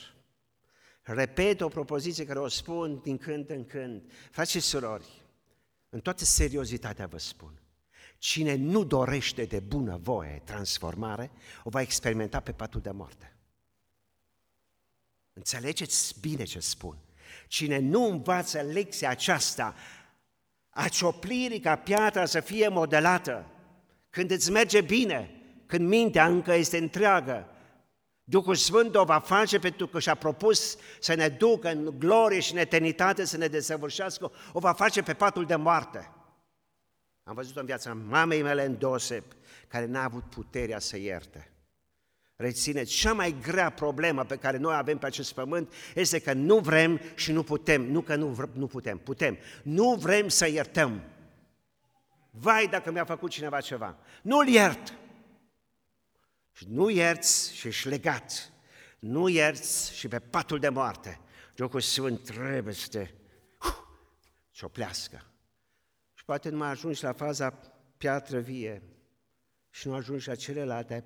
Repet 1.01 1.61
o 1.61 1.67
propoziție 1.67 2.25
care 2.25 2.39
o 2.39 2.47
spun 2.47 2.99
din 3.03 3.17
când 3.17 3.49
în 3.49 3.65
când. 3.65 4.11
Frați 4.31 4.51
și 4.51 4.59
surori, 4.59 5.23
în 5.89 5.99
toată 5.99 6.23
seriozitatea 6.23 7.07
vă 7.07 7.17
spun, 7.17 7.61
cine 8.19 8.55
nu 8.55 8.83
dorește 8.83 9.45
de 9.45 9.59
bună 9.59 9.99
voie 10.01 10.41
transformare, 10.45 11.31
o 11.63 11.69
va 11.69 11.81
experimenta 11.81 12.39
pe 12.39 12.51
patul 12.51 12.81
de 12.81 12.91
moarte. 12.91 13.33
Înțelegeți 15.33 16.19
bine 16.19 16.43
ce 16.43 16.59
spun. 16.59 16.97
Cine 17.47 17.77
nu 17.79 18.03
învață 18.03 18.61
lecția 18.61 19.09
aceasta 19.09 19.75
a 20.69 20.87
cioplirii 20.87 21.59
ca 21.59 21.75
piatra 21.75 22.25
să 22.25 22.39
fie 22.39 22.67
modelată, 22.67 23.45
când 24.09 24.31
îți 24.31 24.51
merge 24.51 24.81
bine, 24.81 25.31
când 25.65 25.87
mintea 25.87 26.27
încă 26.27 26.53
este 26.53 26.77
întreagă, 26.77 27.47
Duhul 28.23 28.55
Sfânt 28.55 28.95
o 28.95 29.03
va 29.03 29.19
face 29.19 29.59
pentru 29.59 29.87
că 29.87 29.99
și-a 29.99 30.15
propus 30.15 30.77
să 30.99 31.13
ne 31.13 31.27
ducă 31.27 31.69
în 31.69 31.93
glorie 31.97 32.39
și 32.39 32.51
în 32.51 32.57
eternitate, 32.57 33.25
să 33.25 33.37
ne 33.37 33.47
desăvârșească, 33.47 34.31
o 34.53 34.59
va 34.59 34.73
face 34.73 35.01
pe 35.01 35.13
patul 35.13 35.45
de 35.45 35.55
moarte. 35.55 36.11
Am 37.29 37.35
văzut-o 37.35 37.59
în 37.59 37.65
viața 37.65 37.93
mamei 37.93 38.41
mele 38.41 38.65
în 38.65 38.77
Dosep, 38.77 39.35
care 39.67 39.85
n-a 39.85 40.03
avut 40.03 40.23
puterea 40.23 40.79
să 40.79 40.97
ierte. 40.97 41.51
Rețineți, 42.35 42.91
cea 42.91 43.13
mai 43.13 43.35
grea 43.41 43.69
problemă 43.69 44.23
pe 44.23 44.35
care 44.35 44.57
noi 44.57 44.75
avem 44.75 44.97
pe 44.97 45.05
acest 45.05 45.33
pământ 45.33 45.73
este 45.95 46.19
că 46.19 46.33
nu 46.33 46.59
vrem 46.59 47.01
și 47.15 47.31
nu 47.31 47.43
putem, 47.43 47.81
nu 47.81 48.01
că 48.01 48.15
nu, 48.15 48.27
vrem, 48.27 48.49
nu 48.53 48.67
putem, 48.67 48.97
putem, 48.97 49.37
nu 49.63 49.95
vrem 49.95 50.27
să 50.27 50.47
iertăm. 50.47 51.03
Vai 52.29 52.67
dacă 52.67 52.91
mi-a 52.91 53.05
făcut 53.05 53.31
cineva 53.31 53.61
ceva, 53.61 53.97
nu-l 54.21 54.47
iert. 54.47 54.93
Și 56.51 56.65
nu 56.69 56.89
ierți 56.89 57.55
și 57.55 57.67
ești 57.67 57.87
legat. 57.87 58.51
Nu 58.99 59.27
ierți 59.27 59.95
și 59.95 60.07
pe 60.07 60.19
patul 60.19 60.59
de 60.59 60.69
moarte. 60.69 61.19
Duhul 61.55 61.81
Sfânt 61.81 62.23
trebuie 62.23 62.73
să 62.73 62.87
te 62.87 63.09
uh, 63.65 63.73
cioplească. 64.51 65.28
Și 66.29 66.35
poate 66.35 66.49
nu 66.49 66.57
mai 66.57 66.69
ajungi 66.69 67.03
la 67.03 67.13
faza 67.13 67.49
piatră 67.97 68.39
vie 68.39 68.81
și 69.69 69.87
nu 69.87 69.93
ajungi 69.93 70.27
la 70.27 70.35
celelalte 70.35 71.05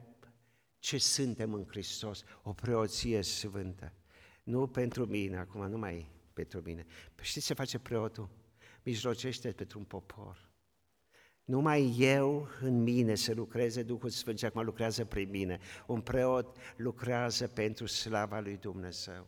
ce 0.79 0.97
suntem 0.97 1.53
în 1.53 1.65
Hristos, 1.67 2.23
o 2.41 2.53
preoție 2.53 3.21
sfântă. 3.21 3.93
Nu 4.43 4.67
pentru 4.67 5.05
mine, 5.05 5.37
acum 5.37 5.69
nu 5.69 5.77
mai 5.77 6.09
pentru 6.33 6.61
mine. 6.61 6.85
Păi 7.15 7.25
știți 7.25 7.45
ce 7.45 7.53
face 7.53 7.79
preotul? 7.79 8.29
Mijlocește 8.83 9.51
pentru 9.51 9.77
un 9.79 9.85
popor. 9.85 10.49
Numai 11.43 11.95
eu 11.97 12.47
în 12.61 12.81
mine 12.81 13.15
să 13.15 13.33
lucreze 13.33 13.83
Duhul 13.83 14.09
Sfânt 14.09 14.37
și 14.37 14.45
acum 14.45 14.63
lucrează 14.63 15.05
prin 15.05 15.29
mine. 15.29 15.59
Un 15.87 16.01
preot 16.01 16.57
lucrează 16.75 17.47
pentru 17.47 17.85
slava 17.85 18.39
lui 18.39 18.57
Dumnezeu. 18.57 19.27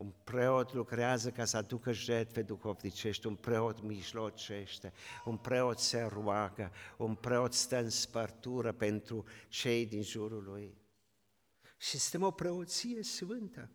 Un 0.00 0.12
preot 0.24 0.72
lucrează 0.72 1.30
ca 1.30 1.44
să 1.44 1.56
aducă 1.56 1.92
jertfe 1.92 2.42
duhovnicești, 2.42 3.26
un 3.26 3.34
preot 3.34 3.82
mijlocește, 3.82 4.92
un 5.24 5.36
preot 5.36 5.78
se 5.78 6.00
roagă, 6.00 6.72
un 6.96 7.14
preot 7.14 7.52
stă 7.52 7.78
în 7.78 7.90
spărtură 7.90 8.72
pentru 8.72 9.24
cei 9.48 9.86
din 9.86 10.02
jurul 10.02 10.42
lui. 10.42 10.78
Și 11.76 11.98
suntem 11.98 12.26
o 12.26 12.30
preoție 12.30 13.02
sfântă. 13.02 13.70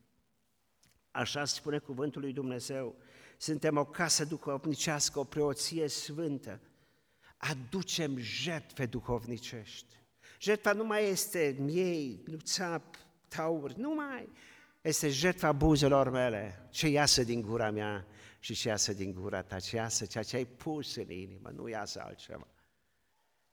Așa 1.11 1.45
spune 1.45 1.77
cuvântul 1.77 2.21
lui 2.21 2.33
Dumnezeu. 2.33 2.95
Suntem 3.37 3.77
o 3.77 3.85
casă 3.85 4.25
duhovnicească, 4.25 5.19
o 5.19 5.23
preoție 5.23 5.87
sfântă 5.87 6.59
aducem 7.37 8.17
jertfe 8.17 8.85
duhovnicești. 8.85 9.95
Jertfa 10.39 10.71
nu 10.71 10.85
mai 10.85 11.09
este 11.09 11.55
miei, 11.59 12.23
țap, 12.43 12.95
taur, 13.27 13.73
nu 13.73 13.93
mai. 13.93 14.29
Este 14.85 15.09
jertfa 15.09 15.51
buzelor 15.51 16.09
mele, 16.09 16.67
ce 16.69 16.87
iasă 16.87 17.23
din 17.23 17.41
gura 17.41 17.71
mea 17.71 18.05
și 18.39 18.53
ce 18.53 18.67
iasă 18.67 18.93
din 18.93 19.13
gura 19.13 19.41
ta, 19.41 19.59
ce 19.59 19.75
iasă 19.75 20.05
ceea 20.05 20.23
ce 20.23 20.35
ai 20.35 20.45
pus 20.45 20.95
în 20.95 21.11
inimă, 21.11 21.49
nu 21.49 21.67
iasă 21.67 22.01
altceva. 22.01 22.47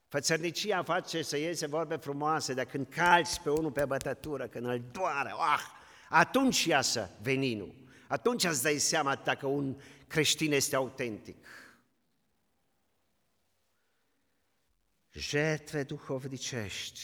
Fățărnicia 0.08 0.82
face 0.82 1.22
să 1.22 1.36
iese 1.36 1.66
vorbe 1.66 1.96
frumoase, 1.96 2.54
dar 2.54 2.64
când 2.64 2.86
calci 2.88 3.40
pe 3.42 3.50
unul 3.50 3.72
pe 3.72 3.84
bătătură, 3.84 4.48
când 4.48 4.66
îl 4.66 4.82
doare, 4.92 5.30
ah, 5.30 5.62
atunci 6.08 6.64
iasă 6.64 7.10
veninul. 7.22 7.74
Atunci 8.06 8.44
îți 8.44 8.62
dai 8.62 8.78
seama 8.78 9.14
dacă 9.14 9.46
un 9.46 9.80
creștin 10.06 10.52
este 10.52 10.76
autentic. 10.76 11.46
jertfe 15.12 15.82
duhovnicești, 15.82 17.00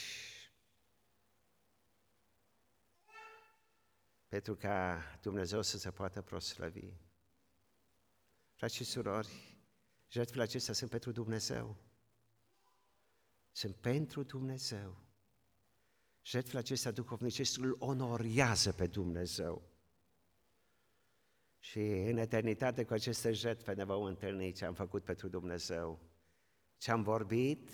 pentru 4.29 4.55
ca 4.55 5.03
Dumnezeu 5.23 5.63
să 5.63 5.79
se 5.79 5.91
poată 5.91 6.23
proslăvi. 6.23 6.93
Frați 8.55 8.75
și 8.75 8.85
surori, 8.85 9.57
jertfele 10.09 10.43
acestea 10.43 10.75
sunt 10.75 10.91
pentru 10.91 11.13
Dumnezeu. 11.13 11.77
Sunt 13.53 13.75
pentru 13.75 14.23
Dumnezeu. 14.23 14.97
Jertfele 16.23 16.59
acestea 16.59 16.91
duhovnicești 16.91 17.61
îl 17.61 17.77
onorează 17.79 18.73
pe 18.73 18.87
Dumnezeu. 18.87 19.63
Și 21.59 21.81
în 21.81 22.17
eternitate 22.17 22.85
cu 22.85 22.93
aceste 22.93 23.33
jertfe 23.33 23.73
ne 23.73 23.85
vom 23.85 24.03
întâlni 24.03 24.53
ce 24.53 24.65
am 24.65 24.75
făcut 24.75 25.05
pentru 25.05 25.29
Dumnezeu. 25.29 26.01
Ce 26.77 26.91
am 26.91 27.03
vorbit, 27.03 27.71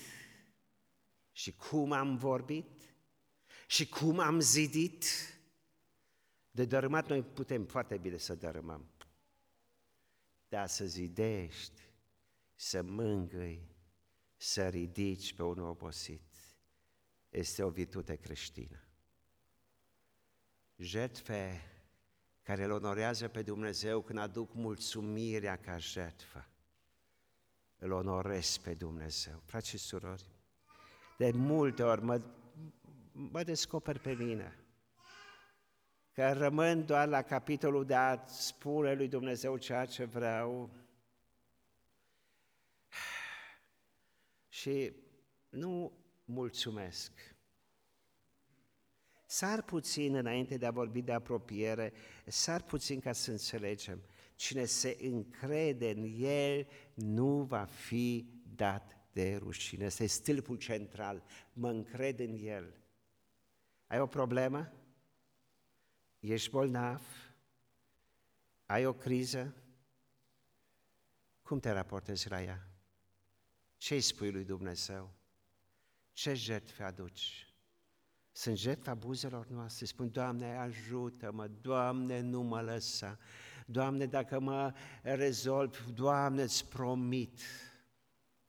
și 1.33 1.53
cum 1.53 1.93
am 1.93 2.17
vorbit 2.17 2.97
și 3.67 3.89
cum 3.89 4.19
am 4.19 4.41
zidit. 4.41 5.05
De 6.55 6.65
dărâmat 6.65 7.09
noi 7.09 7.23
putem 7.23 7.65
foarte 7.65 7.97
bine 7.99 8.17
să 8.17 8.35
dărâmăm. 8.35 8.89
Dar 10.49 10.67
să 10.67 10.85
zidești, 10.85 11.83
să 12.55 12.83
mângâi, 12.83 13.69
să 14.37 14.69
ridici 14.69 15.35
pe 15.35 15.43
unul 15.43 15.69
obosit, 15.69 16.35
este 17.31 17.63
o 17.63 17.69
virtute 17.69 18.17
creștină. 18.17 18.83
Jertfe 20.77 21.61
care 22.43 22.65
îl 22.65 22.71
onorează 22.71 23.29
pe 23.29 23.43
Dumnezeu 23.43 24.03
când 24.03 24.19
aduc 24.19 24.55
mulțumirea 24.55 25.57
ca 25.57 25.79
jertfă. 25.79 26.49
Îl 27.79 27.91
onorez 27.91 28.57
pe 28.57 28.75
Dumnezeu. 28.75 29.43
Frați 29.45 29.69
și 29.69 29.79
surori, 29.79 30.25
de 31.19 31.31
multe 31.31 31.83
ori 31.83 32.03
mă, 32.03 32.21
mă 33.13 33.43
descoper 33.43 33.99
pe 33.99 34.13
mine. 34.13 34.64
Că 36.15 36.33
rămân 36.33 36.87
doar 36.87 37.09
la 37.09 37.23
capitolul 37.23 37.85
de 37.85 37.95
a 37.95 38.27
spune 38.27 38.95
lui 38.95 39.09
Dumnezeu 39.09 39.57
ceea 39.57 39.85
ce 39.85 40.05
vreau. 40.05 40.71
Și 44.49 44.93
nu 45.49 45.93
mulțumesc. 46.25 47.13
Sar 49.27 49.63
puțin 49.63 50.15
înainte 50.15 50.57
de 50.57 50.67
a 50.67 50.71
vorbi 50.71 51.03
de 51.03 51.13
apropiere, 51.13 51.93
sar 52.27 52.63
puțin 52.63 53.01
ca 53.01 53.13
să 53.13 53.31
înțelegem. 53.31 54.03
Cine 54.35 54.65
se 54.65 54.97
încrede 55.01 55.91
în 55.91 56.15
El 56.19 56.67
nu 56.95 57.43
va 57.43 57.65
fi 57.65 58.27
dat 58.57 58.97
de 59.13 59.37
rușine. 59.37 59.85
Este 59.85 60.07
stâlpul 60.07 60.57
central. 60.57 61.23
Mă 61.53 61.71
încred 61.71 62.19
în 62.19 62.37
el. 62.41 62.75
Ai 63.87 64.01
o 64.01 64.07
problemă? 64.07 64.73
Ești 66.31 66.51
bolnav? 66.51 67.03
Ai 68.67 68.87
o 68.87 68.93
criză? 68.93 69.55
Cum 71.43 71.61
te 71.61 71.71
raportezi 71.71 72.29
la 72.29 72.43
ea? 72.43 72.69
Ce 73.77 73.95
îi 73.95 74.01
spui 74.01 74.31
lui 74.31 74.45
Dumnezeu? 74.45 75.15
Ce 76.13 76.35
jertfe 76.35 76.83
aduci? 76.83 77.55
sunt 78.37 78.57
jertfa 78.57 78.95
buzelor 78.95 79.47
noastre. 79.47 79.87
Spun, 79.87 80.11
Doamne, 80.11 80.57
ajută-mă, 80.57 81.47
Doamne, 81.61 82.21
nu 82.21 82.43
mă 82.43 82.61
lăsa. 82.61 83.19
Doamne, 83.67 84.07
dacă 84.07 84.41
mă 84.41 84.75
rezolv, 85.03 85.87
Doamne, 85.95 86.43
îți 86.43 86.69
promit. 86.69 87.41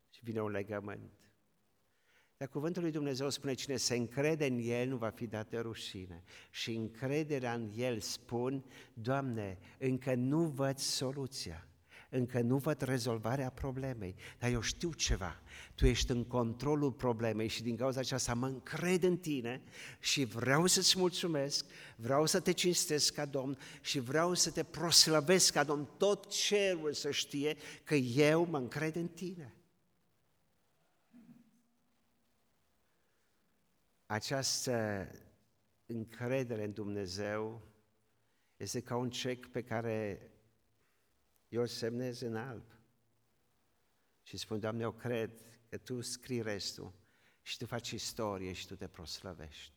Și 0.09 0.19
vine 0.23 0.41
un 0.41 0.51
legământ. 0.51 1.24
Dar 2.45 2.53
cuvântul 2.53 2.81
lui 2.81 2.91
Dumnezeu 2.91 3.29
spune, 3.29 3.53
cine 3.53 3.75
se 3.75 3.95
încrede 3.95 4.45
în 4.45 4.60
El 4.62 4.88
nu 4.88 4.97
va 4.97 5.10
fi 5.10 5.27
dată 5.27 5.60
rușine. 5.60 6.23
Și 6.49 6.73
încrederea 6.75 7.53
în 7.53 7.71
El 7.75 7.99
spun, 7.99 8.63
Doamne, 8.93 9.58
încă 9.77 10.15
nu 10.15 10.39
văd 10.39 10.77
soluția 10.77 11.67
încă 12.10 12.41
nu 12.41 12.58
văd 12.58 12.81
rezolvarea 12.81 13.49
problemei, 13.49 14.15
dar 14.39 14.51
eu 14.51 14.62
știu 14.62 14.93
ceva. 14.93 15.41
Tu 15.75 15.86
ești 15.86 16.12
în 16.12 16.23
controlul 16.23 16.91
problemei 16.91 17.47
și 17.47 17.63
din 17.63 17.75
cauza 17.75 17.99
aceasta 17.99 18.34
mă 18.34 18.47
încred 18.47 19.03
în 19.03 19.17
tine 19.17 19.62
și 19.99 20.23
vreau 20.23 20.65
să-ți 20.65 20.99
mulțumesc, 20.99 21.65
vreau 21.95 22.25
să 22.25 22.39
te 22.39 22.51
cinstesc 22.51 23.13
ca 23.13 23.25
Domn 23.25 23.58
și 23.81 23.99
vreau 23.99 24.34
să 24.34 24.51
te 24.51 24.63
proslăvesc 24.63 25.53
ca 25.53 25.63
Domn. 25.63 25.89
Tot 25.97 26.29
cerul 26.29 26.93
să 26.93 27.12
știe 27.12 27.58
că 27.84 27.95
eu 27.95 28.47
mă 28.49 28.58
încred 28.58 28.95
în 28.95 29.08
tine. 29.08 29.54
Această 34.05 35.07
încredere 35.85 36.63
în 36.63 36.73
Dumnezeu 36.73 37.61
este 38.57 38.81
ca 38.81 38.95
un 38.95 39.09
cec 39.09 39.47
pe 39.47 39.63
care 39.63 40.29
eu 41.47 41.61
îl 41.61 41.67
semnez 41.67 42.21
în 42.21 42.35
alb. 42.35 42.63
Și 44.21 44.37
spun, 44.37 44.59
Doamne, 44.59 44.81
eu 44.81 44.91
cred 44.91 45.41
că 45.69 45.77
Tu 45.77 46.01
scrii 46.01 46.41
restul 46.41 46.93
și 47.41 47.57
Tu 47.57 47.65
faci 47.65 47.91
istorie 47.91 48.53
și 48.53 48.67
Tu 48.67 48.75
te 48.75 48.87
proslăvești. 48.87 49.73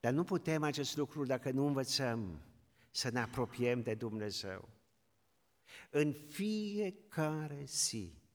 Dar 0.00 0.12
nu 0.12 0.24
putem 0.24 0.62
acest 0.62 0.96
lucru 0.96 1.24
dacă 1.24 1.50
nu 1.50 1.66
învățăm 1.66 2.40
să 2.90 3.10
ne 3.10 3.20
apropiem 3.20 3.82
de 3.82 3.94
Dumnezeu. 3.94 4.68
În 5.90 6.12
fiecare 6.12 7.64
zi, 7.64 8.25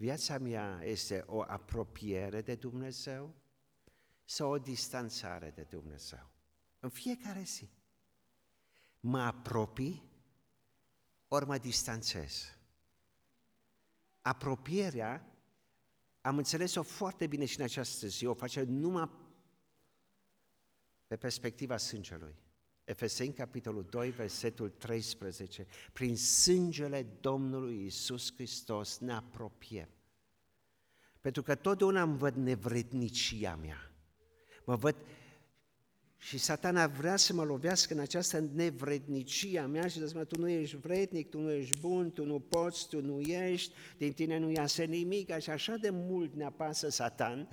viața 0.00 0.38
mea 0.38 0.80
este 0.82 1.24
o 1.26 1.42
apropiere 1.46 2.40
de 2.40 2.54
Dumnezeu 2.54 3.34
sau 4.24 4.50
o 4.50 4.58
distanțare 4.58 5.50
de 5.50 5.62
Dumnezeu. 5.62 6.30
În 6.78 6.88
fiecare 6.88 7.42
zi. 7.42 7.68
Mă 9.00 9.20
apropii 9.20 10.10
ori 11.28 11.46
mă 11.46 11.58
distanțez. 11.58 12.56
Apropierea, 14.20 15.26
am 16.20 16.36
înțeles-o 16.36 16.82
foarte 16.82 17.26
bine 17.26 17.44
și 17.44 17.58
în 17.58 17.64
această 17.64 18.06
zi, 18.06 18.26
o 18.26 18.34
face 18.34 18.62
numai 18.62 19.10
pe 21.06 21.16
perspectiva 21.16 21.76
sângelui. 21.76 22.34
Efeseni, 22.90 23.32
capitolul 23.32 23.86
2, 23.90 24.10
versetul 24.10 24.68
13. 24.68 25.66
Prin 25.92 26.16
sângele 26.16 27.06
Domnului 27.20 27.84
Isus 27.84 28.32
Hristos 28.34 28.98
ne 28.98 29.12
apropiem. 29.12 29.88
Pentru 31.20 31.42
că 31.42 31.54
totdeauna 31.54 32.02
îmi 32.02 32.18
văd 32.18 32.34
nevrednicia 32.34 33.58
mea. 33.62 33.92
Mă 34.64 34.76
văd 34.76 34.96
și 36.16 36.38
satana 36.38 36.86
vrea 36.86 37.16
să 37.16 37.32
mă 37.32 37.44
lovească 37.44 37.94
în 37.94 38.00
această 38.00 38.50
nevrednicie 38.54 39.58
a 39.58 39.66
mea 39.66 39.88
și 39.88 39.98
să 39.98 40.06
spun, 40.06 40.26
tu 40.26 40.40
nu 40.40 40.48
ești 40.48 40.76
vrednic, 40.76 41.28
tu 41.28 41.38
nu 41.38 41.52
ești 41.52 41.78
bun, 41.78 42.12
tu 42.12 42.24
nu 42.24 42.40
poți, 42.40 42.88
tu 42.88 43.00
nu 43.00 43.20
ești, 43.20 43.74
din 43.96 44.12
tine 44.12 44.38
nu 44.38 44.50
iasă 44.50 44.82
nimic, 44.82 45.38
și 45.38 45.50
așa 45.50 45.76
de 45.76 45.90
mult 45.90 46.34
ne 46.34 46.44
apasă 46.44 46.88
satan, 46.88 47.48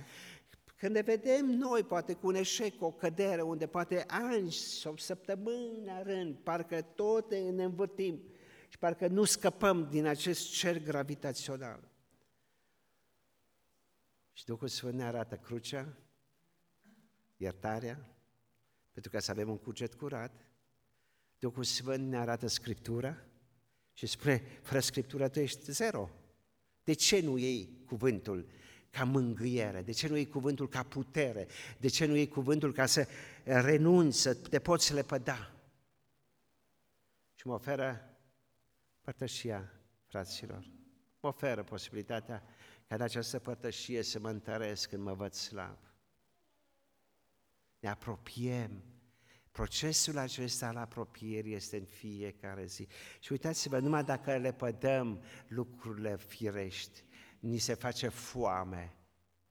când 0.78 0.94
ne 0.94 1.00
vedem 1.00 1.46
noi, 1.46 1.84
poate 1.84 2.14
cu 2.14 2.26
un 2.26 2.34
eșec, 2.34 2.82
o 2.82 2.92
cădere, 2.92 3.42
unde 3.42 3.66
poate 3.66 4.04
ani 4.08 4.52
sau 4.52 4.96
săptămâni 4.96 5.84
la 5.84 6.02
rând, 6.02 6.36
parcă 6.36 6.82
tot 6.82 7.34
ne 7.34 7.64
învârtim 7.64 8.22
și 8.68 8.78
parcă 8.78 9.06
nu 9.06 9.24
scăpăm 9.24 9.88
din 9.90 10.06
acest 10.06 10.50
cer 10.50 10.82
gravitațional. 10.82 11.88
Și 14.32 14.44
Duhul 14.44 14.68
Sfânt 14.68 14.94
ne 14.94 15.04
arată 15.04 15.36
crucea, 15.36 15.96
iertarea, 17.36 18.16
pentru 18.92 19.10
ca 19.10 19.18
să 19.18 19.30
avem 19.30 19.48
un 19.48 19.58
cuget 19.58 19.94
curat. 19.94 20.50
Duhul 21.38 21.64
Sfânt 21.64 22.08
ne 22.08 22.18
arată 22.18 22.46
Scriptura 22.46 23.16
și 23.92 24.06
spune, 24.06 24.42
fără 24.62 24.80
Scriptura 24.80 25.28
tu 25.28 25.40
ești 25.40 25.72
zero. 25.72 26.10
De 26.84 26.92
ce 26.92 27.20
nu 27.20 27.38
iei 27.38 27.82
cuvântul 27.86 28.48
ca 28.90 29.04
mângâiere? 29.04 29.82
De 29.82 29.92
ce 29.92 30.08
nu 30.08 30.16
iei 30.16 30.28
cuvântul 30.28 30.68
ca 30.68 30.82
putere? 30.82 31.46
De 31.78 31.88
ce 31.88 32.06
nu 32.06 32.16
iei 32.16 32.28
cuvântul 32.28 32.72
ca 32.72 32.86
să 32.86 33.08
renunți, 33.44 34.20
să 34.20 34.34
te 34.34 34.58
poți 34.58 34.92
lepăda? 34.92 35.52
Și 37.34 37.46
mă 37.46 37.54
oferă 37.54 38.18
părtășia, 39.00 39.72
fraților. 40.06 40.70
Mă 41.20 41.28
oferă 41.28 41.62
posibilitatea 41.62 42.42
ca 42.86 42.96
de 42.96 43.02
această 43.02 43.38
părtășie 43.38 44.02
să 44.02 44.18
mă 44.18 44.30
întăresc 44.30 44.88
când 44.88 45.02
mă 45.02 45.14
văd 45.14 45.32
slab 45.32 45.78
ne 47.78 47.88
apropiem. 47.88 48.82
Procesul 49.50 50.18
acesta 50.18 50.66
al 50.66 50.76
apropierii 50.76 51.54
este 51.54 51.76
în 51.76 51.84
fiecare 51.84 52.64
zi. 52.64 52.86
Și 53.20 53.32
uitați-vă, 53.32 53.78
numai 53.78 54.04
dacă 54.04 54.36
le 54.36 54.52
pădăm 54.52 55.22
lucrurile 55.48 56.16
firești, 56.16 57.04
ni 57.38 57.58
se 57.58 57.74
face 57.74 58.08
foame, 58.08 58.96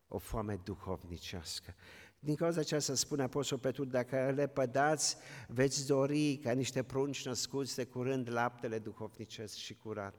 o 0.08 0.18
foame 0.18 0.56
duhovnicească. 0.56 1.76
Din 2.20 2.36
cauza 2.36 2.60
aceasta 2.60 2.96
spune 2.96 3.24
Apostol 3.24 3.58
Petru, 3.58 3.86
dacă 3.86 4.32
le 4.32 4.48
pădați, 4.48 5.18
veți 5.48 5.88
dori 5.88 6.38
ca 6.44 6.52
niște 6.52 6.84
prunci 6.84 7.26
născuți 7.26 7.76
de 7.76 7.86
curând 7.86 8.30
laptele 8.30 8.80
duhovnicesc 8.80 9.56
și 9.56 9.76
curat. 9.76 10.16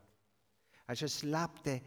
Acest 0.85 1.23
lapte 1.23 1.83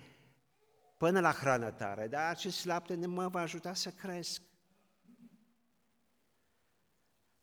până 0.98 1.20
la 1.20 1.32
hrană 1.32 1.72
tare, 1.72 2.08
dar 2.08 2.30
acest 2.30 2.66
lapte 2.66 2.94
ne 2.94 3.06
mă 3.06 3.28
va 3.28 3.40
ajuta 3.40 3.74
să 3.74 3.90
cresc. 3.90 4.42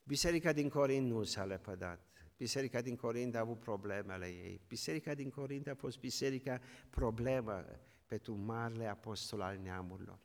Biserica 0.02 0.52
din 0.52 0.68
Corint 0.68 1.10
nu 1.10 1.22
s-a 1.22 1.44
lepădat. 1.44 2.08
Biserica 2.36 2.80
din 2.80 2.96
Corint 2.96 3.34
a 3.34 3.38
avut 3.38 3.58
problemele 3.58 4.26
ei. 4.26 4.60
Biserica 4.68 5.14
din 5.14 5.30
Corint 5.30 5.66
a 5.66 5.74
fost 5.74 5.98
biserica 5.98 6.60
problemă 6.90 7.64
pentru 8.08 8.34
marele 8.34 8.86
apostol 8.86 9.40
al 9.40 9.58
neamurilor. 9.62 10.18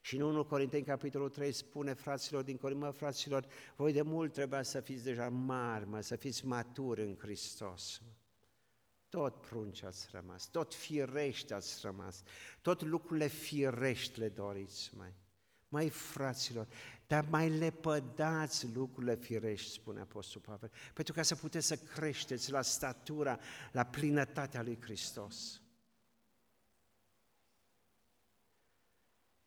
Și 0.00 0.16
în 0.16 0.22
1 0.22 0.44
Corinteni, 0.44 0.84
capitolul 0.84 1.28
3, 1.28 1.52
spune 1.52 1.92
fraților 1.92 2.42
din 2.42 2.56
Corint, 2.56 2.80
mă, 2.80 2.90
fraților, 2.90 3.46
voi 3.76 3.92
de 3.92 4.02
mult 4.02 4.32
trebuia 4.32 4.62
să 4.62 4.80
fiți 4.80 5.04
deja 5.04 5.28
mari, 5.28 5.86
mă, 5.86 6.00
să 6.00 6.16
fiți 6.16 6.46
maturi 6.46 7.02
în 7.02 7.16
Hristos. 7.18 8.02
Tot 9.08 9.40
prunci 9.40 9.82
ați 9.82 10.08
rămas, 10.10 10.48
tot 10.48 10.74
firești 10.74 11.52
ați 11.52 11.78
rămas, 11.82 12.22
tot 12.60 12.82
lucrurile 12.82 13.26
firești 13.26 14.18
le 14.18 14.28
doriți, 14.28 14.90
mai. 14.96 15.14
Mai 15.68 15.88
fraților, 15.88 16.66
dar 17.06 17.26
mai 17.30 17.50
lepădați 17.50 18.74
lucrurile 18.74 19.16
firești, 19.16 19.72
spune 19.72 20.00
Apostol 20.00 20.40
Pavel, 20.40 20.70
pentru 20.94 21.12
ca 21.12 21.22
să 21.22 21.34
puteți 21.34 21.66
să 21.66 21.76
creșteți 21.76 22.50
la 22.50 22.62
statura, 22.62 23.38
la 23.72 23.84
plinătatea 23.84 24.62
lui 24.62 24.78
Hristos. 24.80 25.60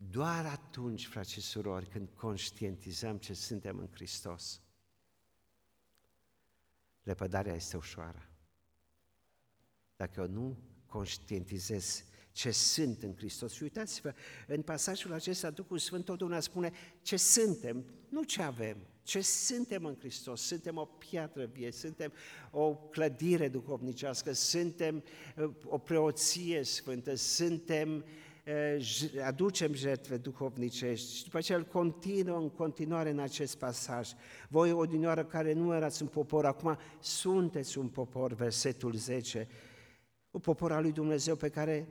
Doar 0.10 0.46
atunci, 0.46 1.08
frați 1.08 1.32
și 1.32 1.42
surori, 1.42 1.88
când 1.88 2.10
conștientizăm 2.16 3.18
ce 3.18 3.34
suntem 3.34 3.78
în 3.78 3.88
Hristos, 3.92 4.62
lepădarea 7.04 7.54
este 7.54 7.78
ușoară. 7.78 8.30
Dacă 9.96 10.20
eu 10.20 10.28
nu 10.28 10.58
conștientizez 10.86 12.04
ce 12.32 12.52
sunt 12.52 13.04
în 13.04 13.16
Hristos. 13.16 13.54
Și 13.54 13.64
uitați-vă, 13.64 14.14
în 14.48 14.62
pasajul 14.62 15.14
acesta 15.14 15.50
Duhul 15.50 15.78
Sfânt 15.78 16.06
totdeauna 16.06 16.40
spune 16.40 16.72
ce 17.02 17.18
suntem, 17.18 17.86
nu 18.10 18.24
ce 18.24 18.42
avem, 18.42 18.78
ce 19.04 19.22
suntem 19.22 19.86
în 19.86 19.96
Hristos. 20.00 20.42
Suntem 20.42 20.78
o 20.78 20.86
piatră 20.86 21.46
vie, 21.46 21.72
suntem 21.72 22.14
o 22.52 22.76
clădire 22.76 23.48
duhovnicească, 23.48 24.32
suntem 24.32 25.04
uh, 25.38 25.52
o 25.64 25.78
preoție 25.78 26.64
sfântă, 26.64 27.16
suntem 27.16 27.96
uh, 27.96 28.04
aducem 29.26 29.74
jertfe 29.74 30.18
duhovnicești 30.18 31.16
și 31.16 31.24
după 31.24 31.38
aceea 31.38 31.58
îl 31.58 31.64
continuă 31.64 32.38
în 32.38 32.50
continuare 32.50 33.10
în 33.10 33.20
acest 33.20 33.58
pasaj. 33.58 34.10
Voi, 34.50 34.72
odinioară 34.72 35.26
care 35.26 35.54
nu 35.54 35.76
erați 35.76 36.02
un 36.02 36.08
popor, 36.08 36.46
acum 36.46 36.78
sunteți 37.00 37.78
un 37.78 37.90
popor, 37.90 38.34
versetul 38.34 38.94
10, 38.94 39.48
un 40.32 40.40
popor 40.40 40.72
al 40.72 40.82
lui 40.82 40.92
Dumnezeu 40.92 41.36
pe 41.36 41.50
care 41.50 41.88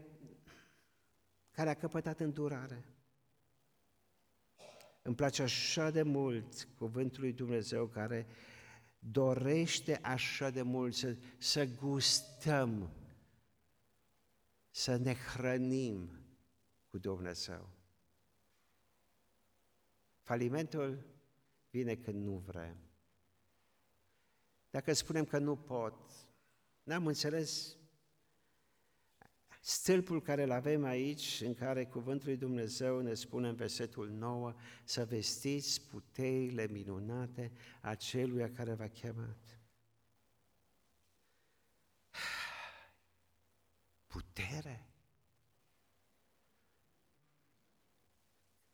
care 1.50 1.70
a 1.70 1.74
căpătat 1.74 2.20
îndurare. 2.20 2.84
Îmi 5.02 5.14
place 5.14 5.42
așa 5.42 5.90
de 5.90 6.02
mult 6.02 6.68
cuvântul 6.78 7.22
lui 7.22 7.32
Dumnezeu 7.32 7.86
care 7.86 8.26
dorește 8.98 9.98
așa 10.02 10.50
de 10.50 10.62
mult 10.62 10.94
să, 10.94 11.16
să 11.38 11.64
gustăm, 11.64 12.90
să 14.70 14.96
ne 14.96 15.14
hrănim 15.14 16.21
cu 16.92 16.98
Dumnezeu. 16.98 17.68
Falimentul 20.20 21.06
vine 21.70 21.94
când 21.96 22.24
nu 22.24 22.36
vrem. 22.36 22.76
Dacă 24.70 24.92
spunem 24.92 25.24
că 25.24 25.38
nu 25.38 25.56
pot, 25.56 26.10
n-am 26.82 27.06
înțeles 27.06 27.76
stâlpul 29.60 30.22
care 30.22 30.42
îl 30.42 30.50
avem 30.50 30.84
aici, 30.84 31.40
în 31.44 31.54
care 31.54 31.86
Cuvântul 31.86 32.28
lui 32.28 32.36
Dumnezeu 32.36 33.00
ne 33.00 33.14
spune 33.14 33.48
în 33.48 33.54
versetul 33.54 34.10
9, 34.10 34.54
să 34.84 35.04
vestiți 35.04 35.88
puterile 35.88 36.66
minunate 36.66 37.52
a 37.80 37.94
celuia 37.94 38.52
care 38.52 38.74
v-a 38.74 38.88
chemat. 38.88 39.60
Putere. 44.06 44.91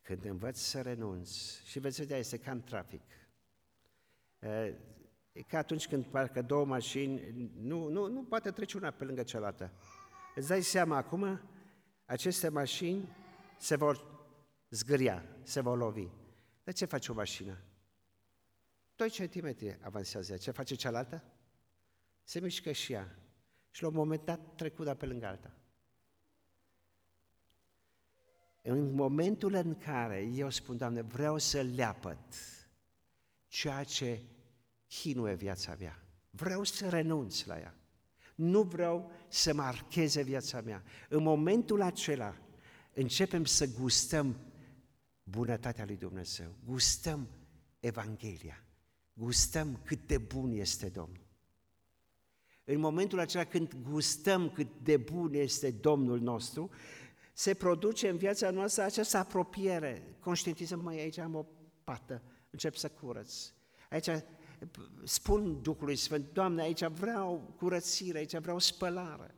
Când 0.08 0.24
învăț 0.24 0.58
să 0.58 0.80
renunț, 0.80 1.60
și 1.64 1.78
veți 1.78 2.00
vedea, 2.00 2.16
este 2.16 2.38
ca 2.38 2.50
în 2.50 2.62
trafic. 2.62 3.02
E 5.32 5.42
ca 5.42 5.58
atunci 5.58 5.88
când 5.88 6.04
parcă 6.04 6.42
două 6.42 6.64
mașini, 6.64 7.50
nu, 7.60 7.88
nu, 7.88 8.06
nu 8.06 8.24
poate 8.24 8.50
trece 8.50 8.76
una 8.76 8.90
pe 8.90 9.04
lângă 9.04 9.22
cealaltă. 9.22 9.72
Îți 10.34 10.48
dai 10.48 10.62
seama 10.62 10.96
acum, 10.96 11.40
aceste 12.04 12.48
mașini 12.48 13.08
se 13.58 13.76
vor 13.76 14.20
zgâria, 14.70 15.24
se 15.42 15.60
vor 15.60 15.78
lovi. 15.78 16.08
De 16.64 16.72
ce 16.72 16.84
face 16.84 17.10
o 17.10 17.14
mașină? 17.14 17.58
2 18.96 19.10
centimetri 19.10 19.78
avansează. 19.82 20.36
Ce 20.36 20.50
face 20.50 20.74
cealaltă? 20.74 21.24
Se 22.22 22.40
mișcă 22.40 22.72
și 22.72 22.92
ea. 22.92 23.18
Și 23.70 23.82
la 23.82 23.88
un 23.88 23.94
moment 23.94 24.24
dat 24.24 24.54
trecut 24.54 24.92
pe 24.92 25.06
lângă 25.06 25.26
alta. 25.26 25.52
În 28.62 28.94
momentul 28.94 29.54
în 29.54 29.76
care 29.76 30.30
eu 30.34 30.50
spun, 30.50 30.76
Doamne, 30.76 31.02
vreau 31.02 31.38
să 31.38 31.62
leapăt 31.62 32.18
ceea 33.46 33.84
ce 33.84 34.22
chinuie 34.86 35.34
viața 35.34 35.76
mea, 35.78 36.02
vreau 36.30 36.64
să 36.64 36.88
renunț 36.88 37.44
la 37.44 37.58
ea, 37.58 37.74
nu 38.34 38.62
vreau 38.62 39.10
să 39.28 39.54
marcheze 39.54 40.22
viața 40.22 40.60
mea. 40.60 40.82
În 41.08 41.22
momentul 41.22 41.82
acela 41.82 42.36
începem 42.92 43.44
să 43.44 43.66
gustăm 43.80 44.36
bunătatea 45.22 45.84
lui 45.84 45.96
Dumnezeu, 45.96 46.54
gustăm 46.64 47.28
Evanghelia, 47.80 48.64
gustăm 49.12 49.80
cât 49.84 50.06
de 50.06 50.18
bun 50.18 50.50
este 50.50 50.88
Domnul. 50.88 51.26
În 52.64 52.80
momentul 52.80 53.18
acela 53.18 53.44
când 53.44 53.76
gustăm 53.90 54.50
cât 54.50 54.68
de 54.82 54.96
bun 54.96 55.34
este 55.34 55.70
Domnul 55.70 56.20
nostru, 56.20 56.70
se 57.38 57.54
produce 57.54 58.08
în 58.08 58.16
viața 58.16 58.50
noastră 58.50 58.82
această 58.82 59.16
apropiere. 59.16 60.16
Conștientizăm, 60.20 60.80
mai 60.80 60.96
aici 60.96 61.18
am 61.18 61.34
o 61.34 61.46
pată, 61.84 62.22
încep 62.50 62.74
să 62.74 62.88
curăț. 62.88 63.52
Aici 63.90 64.08
spun 65.04 65.62
Duhului 65.62 65.96
Sfânt, 65.96 66.32
Doamne, 66.32 66.62
aici 66.62 66.84
vreau 66.84 67.54
curățire, 67.56 68.18
aici 68.18 68.36
vreau 68.36 68.58
spălare. 68.58 69.34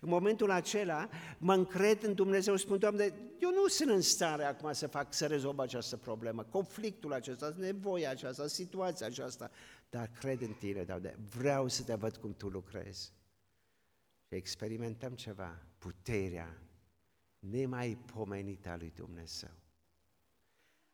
În 0.00 0.08
momentul 0.08 0.50
acela 0.50 1.08
mă 1.38 1.54
încred 1.54 2.02
în 2.02 2.14
Dumnezeu, 2.14 2.56
spun, 2.56 2.78
Doamne, 2.78 3.04
eu 3.38 3.50
nu 3.50 3.66
sunt 3.66 3.90
în 3.90 4.00
stare 4.00 4.44
acum 4.44 4.72
să 4.72 4.86
fac, 4.86 5.14
să 5.14 5.26
rezolv 5.26 5.58
această 5.58 5.96
problemă, 5.96 6.42
conflictul 6.42 7.12
acesta, 7.12 7.54
nevoia 7.56 8.10
aceasta, 8.10 8.46
situația 8.46 9.06
aceasta, 9.06 9.50
dar 9.90 10.10
cred 10.18 10.40
în 10.40 10.52
Tine, 10.52 10.82
Doamne, 10.82 11.18
vreau 11.36 11.68
să 11.68 11.82
te 11.82 11.94
văd 11.94 12.16
cum 12.16 12.34
Tu 12.34 12.48
lucrezi. 12.48 13.12
Și 14.28 14.34
experimentăm 14.34 15.12
ceva, 15.12 15.62
puterea 15.78 16.60
nemai 17.50 17.98
pomenită 18.14 18.68
a 18.68 18.76
lui 18.76 18.92
Dumnezeu 18.94 19.64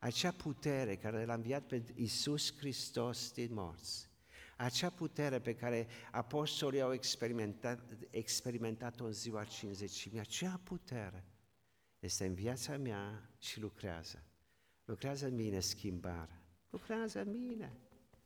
acea 0.02 0.30
putere 0.30 0.96
care 0.96 1.24
l-a 1.24 1.34
înviat 1.34 1.66
pe 1.66 1.82
Iisus 1.94 2.56
Hristos 2.56 3.32
din 3.32 3.54
morți, 3.54 4.10
acea 4.56 4.90
putere 4.90 5.40
pe 5.40 5.54
care 5.54 5.86
apostolii 6.10 6.80
au 6.80 6.92
experimentat, 6.92 7.80
experimentat-o 8.10 9.04
în 9.04 9.12
ziua 9.12 9.44
50 9.44 10.08
acea 10.18 10.60
putere 10.64 11.24
este 11.98 12.26
în 12.26 12.34
viața 12.34 12.76
mea 12.76 13.30
și 13.38 13.60
lucrează. 13.60 14.22
Lucrează 14.84 15.26
în 15.26 15.34
mine 15.34 15.60
schimbare, 15.60 16.42
lucrează 16.70 17.20
în 17.20 17.30
mine, 17.30 17.78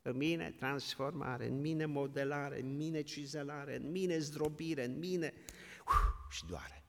în 0.03 0.17
mine 0.17 0.51
transformare, 0.51 1.47
în 1.47 1.61
mine 1.61 1.85
modelare, 1.85 2.61
în 2.61 2.77
mine 2.77 3.03
cizelare, 3.03 3.77
în 3.77 3.91
mine 3.91 4.19
zdrobire, 4.19 4.85
în 4.85 4.99
mine 4.99 5.33
uf, 5.87 6.33
și 6.33 6.47
doare. 6.47 6.86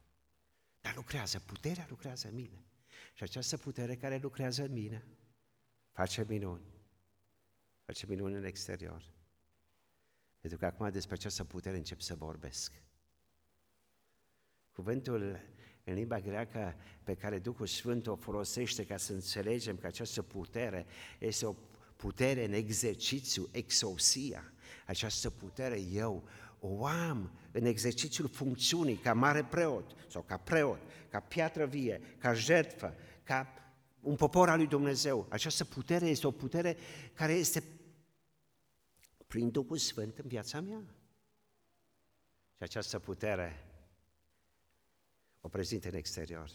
Dar 0.87 0.95
lucrează, 0.95 1.39
puterea 1.39 1.85
lucrează 1.89 2.27
în 2.27 2.33
mine. 2.33 2.65
Și 3.13 3.23
această 3.23 3.57
putere 3.57 3.95
care 3.95 4.17
lucrează 4.17 4.63
în 4.63 4.71
mine 4.71 5.05
face 5.91 6.25
minuni. 6.27 6.65
Face 7.85 8.05
minuni 8.05 8.35
în 8.35 8.43
exterior. 8.43 9.11
Pentru 10.39 10.59
că 10.59 10.65
acum 10.65 10.89
despre 10.89 11.15
această 11.15 11.43
putere 11.43 11.77
încep 11.77 11.99
să 11.99 12.15
vorbesc. 12.15 12.73
Cuvântul 14.71 15.39
în 15.83 15.93
limba 15.93 16.19
greacă 16.19 16.75
pe 17.03 17.15
care 17.15 17.39
Duhul 17.39 17.67
Sfânt 17.67 18.07
o 18.07 18.15
folosește 18.15 18.85
ca 18.85 18.97
să 18.97 19.13
înțelegem 19.13 19.77
că 19.77 19.87
această 19.87 20.21
putere 20.21 20.85
este 21.19 21.45
o 21.45 21.55
putere 21.95 22.45
în 22.45 22.53
exercițiu, 22.53 23.49
exousia. 23.51 24.53
Această 24.85 25.29
putere 25.29 25.79
eu 25.79 26.27
o 26.59 26.85
am 26.85 27.31
în 27.51 27.65
exercițiul 27.65 28.27
funcțiunii 28.27 28.97
ca 28.97 29.13
mare 29.13 29.43
preot 29.43 29.95
sau 30.09 30.21
ca 30.21 30.37
preot, 30.37 30.79
ca 31.09 31.19
piatră 31.19 31.65
vie, 31.65 32.01
ca 32.17 32.33
jertfă, 32.33 32.95
ca 33.23 33.53
un 33.99 34.15
popor 34.15 34.49
al 34.49 34.57
lui 34.57 34.67
Dumnezeu. 34.67 35.25
Această 35.29 35.65
putere 35.65 36.05
este 36.05 36.27
o 36.27 36.31
putere 36.31 36.77
care 37.13 37.33
este 37.33 37.63
prin 39.27 39.51
Duhul 39.51 39.77
Sfânt 39.77 40.17
în 40.17 40.27
viața 40.27 40.61
mea. 40.61 40.81
Și 42.55 42.63
această 42.63 42.99
putere 42.99 43.65
o 45.41 45.49
prezint 45.49 45.85
în 45.85 45.93
exterior. 45.93 46.49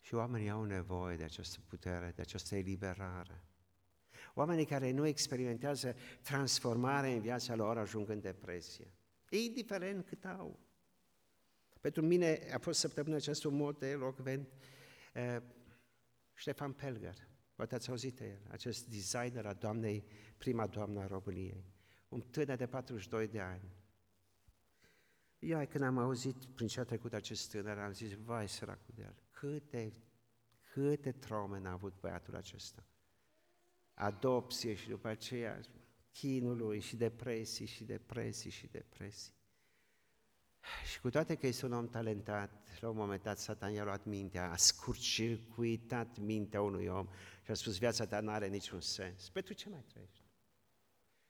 Și 0.00 0.14
oamenii 0.14 0.50
au 0.50 0.64
nevoie 0.64 1.16
de 1.16 1.24
această 1.24 1.60
putere, 1.68 2.12
de 2.14 2.22
această 2.22 2.54
eliberare. 2.54 3.44
Oamenii 4.34 4.64
care 4.64 4.90
nu 4.90 5.06
experimentează 5.06 5.96
transformare 6.22 7.12
în 7.12 7.20
viața 7.20 7.54
lor 7.54 7.78
ajung 7.78 8.08
în 8.08 8.20
depresie. 8.20 8.94
Indiferent 9.28 10.06
cât 10.06 10.24
au. 10.24 10.58
Pentru 11.80 12.02
mine 12.02 12.48
a 12.52 12.58
fost 12.58 12.78
săptămâna 12.78 13.16
aceasta 13.16 13.48
un 13.48 13.54
mod 13.54 13.78
de 13.78 13.88
elocvent 13.88 14.48
uh, 15.14 15.42
Ștefan 16.34 16.72
Pelger. 16.72 17.28
Poate 17.54 17.74
ați 17.74 17.90
auzit 17.90 18.16
de 18.16 18.26
el, 18.26 18.40
acest 18.50 18.86
designer 18.86 19.46
a 19.46 19.52
doamnei, 19.52 20.04
prima 20.36 20.66
doamnă 20.66 21.00
a 21.00 21.06
României. 21.06 21.64
Un 22.08 22.20
tânăr 22.20 22.56
de 22.56 22.66
42 22.66 23.28
de 23.28 23.40
ani. 23.40 23.74
Ia, 25.38 25.66
când 25.66 25.84
am 25.84 25.98
auzit 25.98 26.44
prin 26.44 26.66
ce 26.66 26.80
a 26.80 26.84
trecut 26.84 27.12
acest 27.12 27.50
tânăr, 27.50 27.78
am 27.78 27.92
zis, 27.92 28.12
vai, 28.12 28.48
săracul 28.48 28.94
de 28.94 29.02
el, 29.02 29.14
câte, 29.30 29.92
câte 30.72 31.12
traume 31.12 31.58
n-a 31.58 31.72
avut 31.72 32.00
băiatul 32.00 32.36
acesta. 32.36 32.84
Adopție 34.00 34.74
și 34.74 34.88
după 34.88 35.08
aceea 35.08 35.60
chinul 36.12 36.56
lui 36.56 36.80
și 36.80 36.96
depresii 36.96 37.66
și 37.66 37.84
depresii 37.84 38.50
și 38.50 38.66
depresii. 38.66 39.32
Și 40.90 41.00
cu 41.00 41.10
toate 41.10 41.34
că 41.34 41.46
este 41.46 41.66
un 41.66 41.72
om 41.72 41.88
talentat, 41.88 42.78
la 42.80 42.88
un 42.88 42.96
moment 42.96 43.22
dat 43.22 43.38
Satan 43.38 43.72
i-a 43.72 43.84
luat 43.84 44.04
mintea, 44.04 44.50
a 44.50 44.56
scurcircuitat 44.56 46.18
mintea 46.18 46.62
unui 46.62 46.86
om 46.86 47.08
și 47.44 47.50
a 47.50 47.54
spus 47.54 47.78
viața 47.78 48.06
ta 48.06 48.20
nu 48.20 48.30
are 48.30 48.48
niciun 48.48 48.80
sens. 48.80 49.28
Pentru 49.28 49.52
ce 49.52 49.68
mai 49.68 49.84
trăiești? 49.88 50.24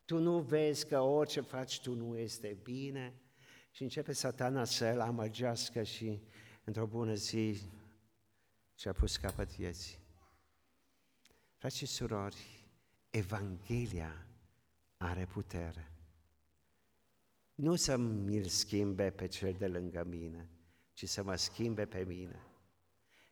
Tu 0.04 0.18
nu 0.18 0.38
vezi 0.38 0.86
că 0.86 1.00
orice 1.00 1.40
faci 1.40 1.80
tu 1.80 1.94
nu 1.94 2.16
este 2.16 2.58
bine? 2.62 3.20
Și 3.70 3.82
începe 3.82 4.12
satana 4.12 4.64
să-l 4.64 5.00
amăgească 5.00 5.82
și 5.82 6.20
într-o 6.64 6.86
bună 6.86 7.14
zi 7.14 7.60
și-a 8.74 8.92
pus 8.92 9.16
capăt 9.16 9.56
vieții. 9.56 9.98
Frați 11.56 11.76
și 11.76 11.86
surori, 11.86 12.59
Evanghelia 13.10 14.26
are 14.96 15.26
putere 15.26 15.90
nu 17.60 17.74
să 17.74 17.96
mi-l 17.96 18.44
schimbe 18.44 19.10
pe 19.10 19.26
cel 19.26 19.54
de 19.58 19.66
lângă 19.66 20.04
mine, 20.08 20.48
ci 20.92 21.08
să 21.08 21.22
mă 21.22 21.34
schimbe 21.34 21.84
pe 21.86 22.04
mine. 22.08 22.42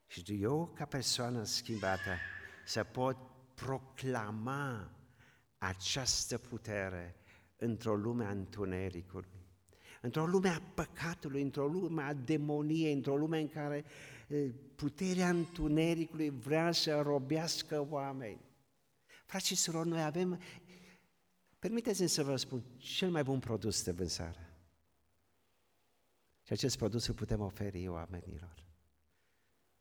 Și 0.07 0.39
eu, 0.41 0.73
ca 0.75 0.85
persoană 0.85 1.45
schimbată, 1.45 2.11
să 2.67 2.85
pot 2.85 3.17
proclama 3.55 4.93
această 5.59 6.39
putere 6.39 7.17
într-o 7.57 7.95
lume 7.95 8.25
a 8.25 8.31
întunericului, 8.31 9.47
într-o 10.01 10.27
lume 10.27 10.49
a 10.49 10.63
păcatului, 10.75 11.43
într-o 11.43 11.67
lume 11.67 12.03
a 12.03 12.15
demoniei, 12.15 12.93
într-o 12.93 13.17
lume 13.17 13.41
în 13.41 13.49
care 13.49 13.85
puterea 14.75 15.29
întunericului 15.29 16.31
vrea 16.31 16.73
să 16.73 17.01
robească 17.01 17.87
oameni. 17.91 18.41
Frați 19.29 19.47
și 19.47 19.55
surori, 19.55 19.89
noi 19.89 20.03
avem 20.03 20.41
Permiteți-mi 21.59 22.09
să 22.09 22.23
vă 22.23 22.37
spun 22.37 22.63
cel 22.77 23.11
mai 23.11 23.23
bun 23.23 23.39
produs 23.39 23.83
de 23.83 23.91
vânzare. 23.91 24.57
Și 26.43 26.53
acest 26.53 26.77
produs 26.77 27.07
îl 27.07 27.15
putem 27.15 27.41
oferi 27.41 27.89
oamenilor. 27.89 28.65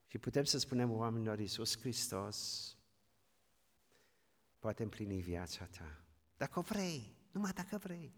Și 0.05 0.17
putem 0.17 0.43
să 0.43 0.57
spunem 0.57 0.91
oamenilor, 0.91 1.39
Iisus 1.39 1.79
Hristos 1.79 2.75
poate 4.59 4.83
împlini 4.83 5.21
viața 5.21 5.65
ta. 5.65 6.01
Dacă 6.37 6.59
o 6.59 6.61
vrei, 6.61 7.15
numai 7.31 7.51
dacă 7.51 7.77
vrei. 7.77 8.13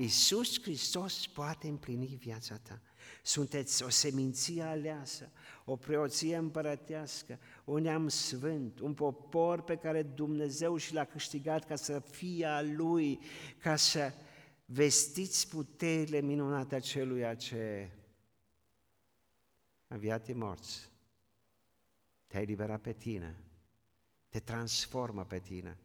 Iisus 0.00 0.62
Hristos 0.62 1.26
poate 1.26 1.68
împlini 1.68 2.06
viața 2.06 2.56
ta. 2.56 2.80
Sunteți 3.22 3.82
o 3.82 3.88
seminție 3.88 4.62
aleasă, 4.62 5.30
o 5.64 5.76
preoție 5.76 6.36
împărătească, 6.36 7.38
un 7.64 7.82
neam 7.82 8.08
sfânt, 8.08 8.78
un 8.78 8.94
popor 8.94 9.62
pe 9.62 9.76
care 9.76 10.02
Dumnezeu 10.02 10.76
și 10.76 10.92
l-a 10.92 11.04
câștigat 11.04 11.66
ca 11.66 11.76
să 11.76 11.98
fie 11.98 12.46
a 12.46 12.62
Lui, 12.62 13.20
ca 13.58 13.76
să 13.76 14.12
vestiți 14.64 15.48
puterile 15.48 16.20
minunate 16.20 16.74
a 16.74 16.80
celuia 16.80 17.34
ce 17.34 17.90
a 19.88 19.96
viat 19.96 20.34
morți. 20.34 20.90
Te-ai 22.26 22.44
liberat 22.44 22.80
pe 22.80 22.92
tine, 22.92 23.40
te 24.28 24.40
transformă 24.40 25.24
pe 25.24 25.38
tine. 25.38 25.78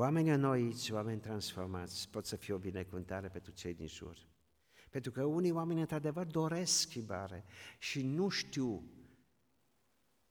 Oamenii 0.00 0.30
înnoiți, 0.30 0.92
oameni 0.92 1.20
transformați, 1.20 2.08
pot 2.10 2.26
să 2.26 2.36
fie 2.36 2.54
o 2.54 2.58
binecuvântare 2.58 3.28
pentru 3.28 3.52
cei 3.52 3.74
din 3.74 3.86
jur. 3.86 4.28
Pentru 4.90 5.10
că 5.10 5.24
unii 5.24 5.50
oameni, 5.50 5.80
într-adevăr, 5.80 6.26
doresc 6.26 6.72
schimbare 6.72 7.44
și 7.78 8.02
nu 8.02 8.28
știu 8.28 8.90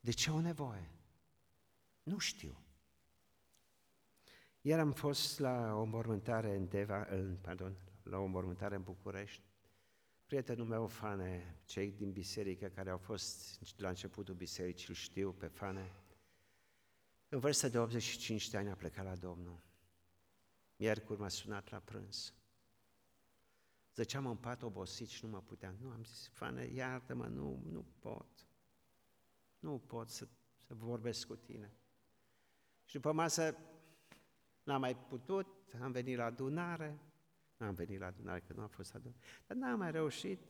de 0.00 0.10
ce 0.10 0.30
au 0.30 0.38
nevoie. 0.38 0.90
Nu 2.02 2.18
știu. 2.18 2.62
Iar 4.60 4.78
am 4.78 4.92
fost 4.92 5.38
la 5.38 5.74
o 5.74 5.84
mormântare 5.84 6.56
în, 6.56 6.68
Deva, 6.68 7.06
în, 7.10 7.36
pardon, 7.40 7.76
la 8.02 8.18
o 8.18 8.26
mormântare 8.26 8.74
în 8.74 8.82
București. 8.82 9.42
Prietenul 10.26 10.66
meu, 10.66 10.86
Fane, 10.86 11.56
cei 11.64 11.90
din 11.90 12.12
biserică 12.12 12.66
care 12.66 12.90
au 12.90 12.98
fost 12.98 13.60
la 13.76 13.88
începutul 13.88 14.34
bisericii, 14.34 14.86
îl 14.88 14.94
știu 14.94 15.32
pe 15.32 15.46
Fane, 15.46 15.90
în 17.28 17.38
vârstă 17.38 17.68
de 17.68 17.78
85 17.78 18.48
de 18.48 18.56
ani 18.56 18.70
a 18.70 18.74
plecat 18.74 19.04
la 19.04 19.16
Domnul. 19.16 19.60
Miercuri 20.76 21.20
m-a 21.20 21.28
sunat 21.28 21.70
la 21.70 21.78
prânz. 21.78 22.32
Zăceam 23.94 24.26
în 24.26 24.36
pat 24.36 24.62
obosit 24.62 25.08
și 25.08 25.24
nu 25.24 25.30
mă 25.30 25.40
puteam. 25.40 25.76
Nu, 25.80 25.90
am 25.90 26.04
zis, 26.04 26.28
Fane, 26.28 26.64
iartă-mă, 26.64 27.26
nu, 27.26 27.62
nu 27.70 27.84
pot. 27.98 28.46
Nu 29.58 29.78
pot 29.78 30.08
să, 30.08 30.28
să 30.66 30.74
vorbesc 30.74 31.26
cu 31.26 31.36
tine. 31.36 31.72
Și 32.84 32.94
după 32.94 33.12
masă 33.12 33.56
n-am 34.62 34.80
mai 34.80 34.96
putut, 34.96 35.46
am 35.80 35.92
venit 35.92 36.16
la 36.16 36.24
adunare, 36.24 36.98
n-am 37.56 37.74
venit 37.74 37.98
la 37.98 38.06
adunare, 38.06 38.40
că 38.40 38.52
nu 38.52 38.62
a 38.62 38.66
fost 38.66 38.94
adunare, 38.94 39.20
dar 39.46 39.56
n-am 39.56 39.78
mai 39.78 39.90
reușit 39.90 40.42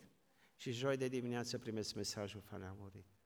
și 0.57 0.73
joi 0.73 0.97
de 0.97 1.09
dimineață 1.09 1.59
primesc 1.59 1.95
mesajul, 1.95 2.41
Fane 2.41 2.67
a 2.67 2.73
murit. 2.73 3.18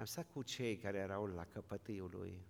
Am 0.00 0.06
stat 0.06 0.30
cu 0.30 0.42
cei 0.42 0.76
care 0.76 0.98
erau 0.98 1.26
la 1.26 1.44
căpătâiul 1.44 2.10
lui, 2.10 2.46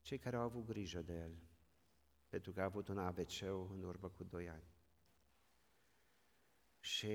cei 0.00 0.18
care 0.18 0.36
au 0.36 0.42
avut 0.42 0.66
grijă 0.66 1.02
de 1.02 1.12
el, 1.12 1.36
pentru 2.28 2.52
că 2.52 2.60
a 2.60 2.64
avut 2.64 2.88
un 2.88 2.98
abc 2.98 3.42
în 3.70 3.82
urmă 3.82 4.08
cu 4.08 4.24
doi 4.24 4.48
ani. 4.48 4.64
Și 6.80 7.12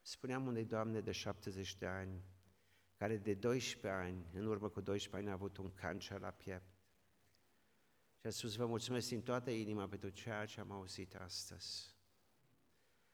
spuneam 0.00 0.46
unei 0.46 0.64
doamne 0.64 1.00
de 1.00 1.12
70 1.12 1.76
de 1.76 1.86
ani, 1.86 2.24
care 2.94 3.16
de 3.16 3.34
12 3.34 4.02
ani, 4.02 4.30
în 4.32 4.46
urmă 4.46 4.68
cu 4.68 4.80
12 4.80 5.16
ani, 5.16 5.28
a 5.28 5.32
avut 5.32 5.56
un 5.56 5.74
cancer 5.74 6.20
la 6.20 6.30
piept. 6.30 6.74
Și 8.20 8.26
a 8.26 8.30
spus, 8.30 8.54
vă 8.54 8.66
mulțumesc 8.66 9.08
din 9.08 9.22
toată 9.22 9.50
inima 9.50 9.88
pentru 9.88 10.08
ceea 10.08 10.46
ce 10.46 10.60
am 10.60 10.70
auzit 10.70 11.14
astăzi. 11.14 11.96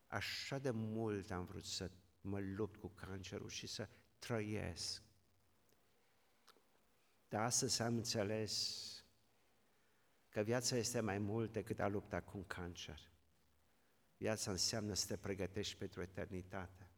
Așa 0.07 0.59
de 0.59 0.71
mult 0.71 1.31
am 1.31 1.45
vrut 1.45 1.65
să 1.65 1.91
mă 2.29 2.41
lupt 2.41 2.77
cu 2.77 2.89
cancerul 2.89 3.49
și 3.49 3.67
să 3.67 3.89
trăiesc. 4.19 5.03
Dar 7.29 7.43
astăzi 7.43 7.83
am 7.83 7.97
înțeles 7.97 8.85
că 10.29 10.41
viața 10.41 10.77
este 10.77 11.01
mai 11.01 11.19
mult 11.19 11.53
decât 11.53 11.81
a 11.81 11.89
lupta 11.89 12.21
cu 12.21 12.37
un 12.37 12.45
cancer. 12.47 13.11
Viața 14.17 14.51
înseamnă 14.51 14.95
să 14.95 15.07
te 15.07 15.17
pregătești 15.17 15.77
pentru 15.77 16.03
eternitate. 16.03 16.91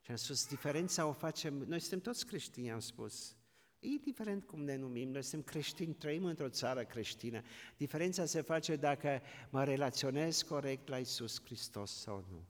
Și 0.00 0.10
am 0.10 0.16
spus, 0.16 0.46
diferența 0.46 1.06
o 1.06 1.12
facem, 1.12 1.54
noi 1.54 1.80
suntem 1.80 2.00
toți 2.00 2.26
creștini, 2.26 2.70
am 2.70 2.80
spus, 2.80 3.36
indiferent 3.78 4.44
cum 4.44 4.62
ne 4.62 4.76
numim, 4.76 5.10
noi 5.10 5.22
suntem 5.22 5.52
creștini, 5.52 5.94
trăim 5.94 6.24
într-o 6.24 6.48
țară 6.48 6.84
creștină. 6.84 7.42
Diferența 7.76 8.24
se 8.24 8.40
face 8.40 8.76
dacă 8.76 9.20
mă 9.50 9.64
relaționez 9.64 10.42
corect 10.42 10.88
la 10.88 10.98
Isus 10.98 11.40
Hristos 11.44 12.00
sau 12.00 12.24
nu. 12.30 12.44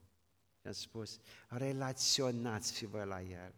Și 0.67 0.73
am 0.73 0.79
spus, 0.79 1.19
relaționați-vă 1.49 3.05
la 3.05 3.23
El. 3.23 3.55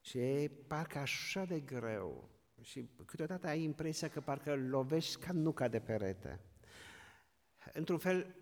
Și 0.00 0.18
e 0.18 0.50
parcă 0.66 0.98
așa 0.98 1.44
de 1.44 1.60
greu 1.60 2.28
și 2.60 2.88
câteodată 3.06 3.46
ai 3.46 3.62
impresia 3.62 4.08
că 4.08 4.20
parcă 4.20 4.56
lovești 4.56 5.16
ca 5.20 5.32
nuca 5.32 5.68
de 5.68 5.80
perete. 5.80 6.40
Într-un 7.72 7.98
fel, 7.98 8.34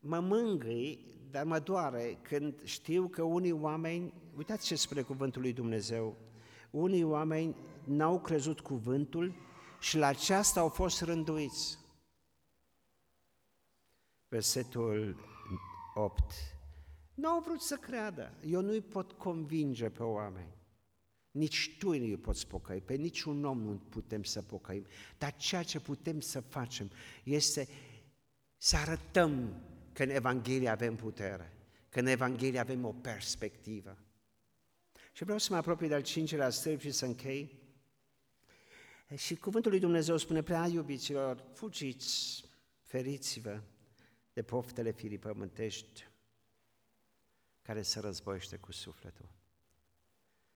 mă 0.00 0.20
mângâi, 0.20 1.18
dar 1.30 1.44
mă 1.44 1.58
doare 1.58 2.18
când 2.22 2.62
știu 2.64 3.08
că 3.08 3.22
unii 3.22 3.52
oameni, 3.52 4.12
uitați 4.36 4.66
ce 4.66 4.74
spune 4.74 5.02
cuvântul 5.02 5.40
lui 5.40 5.52
Dumnezeu, 5.52 6.16
unii 6.70 7.04
oameni 7.04 7.56
n-au 7.84 8.20
crezut 8.20 8.60
cuvântul 8.60 9.50
și 9.82 9.96
la 9.96 10.06
aceasta 10.06 10.60
au 10.60 10.68
fost 10.68 11.00
rânduiți. 11.00 11.78
Versetul 14.28 15.16
8. 15.94 16.32
Nu 17.14 17.28
au 17.28 17.40
vrut 17.40 17.60
să 17.60 17.76
creadă. 17.76 18.34
Eu 18.46 18.60
nu-i 18.60 18.80
pot 18.80 19.12
convinge 19.12 19.88
pe 19.88 20.02
oameni. 20.02 20.56
Nici 21.30 21.76
tu 21.78 21.86
nu 21.86 22.04
îi 22.04 22.16
poți 22.16 22.46
pocăi, 22.46 22.80
pe 22.80 22.94
niciun 22.94 23.44
om 23.44 23.58
nu 23.58 23.80
putem 23.88 24.22
să 24.22 24.42
pocăim. 24.42 24.86
Dar 25.18 25.36
ceea 25.36 25.62
ce 25.62 25.80
putem 25.80 26.20
să 26.20 26.40
facem 26.40 26.90
este 27.24 27.68
să 28.56 28.76
arătăm 28.76 29.62
că 29.92 30.02
în 30.02 30.10
Evanghelie 30.10 30.68
avem 30.68 30.96
putere, 30.96 31.52
că 31.88 32.00
în 32.00 32.06
Evanghelie 32.06 32.58
avem 32.58 32.84
o 32.84 32.92
perspectivă. 32.92 33.98
Și 35.12 35.24
vreau 35.24 35.38
să 35.38 35.48
mă 35.50 35.56
apropii 35.56 35.88
de 35.88 35.94
al 35.94 36.02
cincilea 36.02 36.50
stâlp 36.50 36.80
și 36.80 36.90
să 36.90 37.04
închei. 37.04 37.61
Și 39.16 39.36
cuvântul 39.36 39.70
lui 39.70 39.80
Dumnezeu 39.80 40.16
spune, 40.16 40.42
prea 40.42 40.66
iubiților, 40.66 41.44
fugiți, 41.52 42.44
feriți-vă 42.80 43.62
de 44.32 44.42
poftele 44.42 44.90
firii 44.90 45.18
pământești 45.18 46.06
care 47.62 47.82
se 47.82 48.00
războiește 48.00 48.56
cu 48.56 48.72
sufletul. 48.72 49.28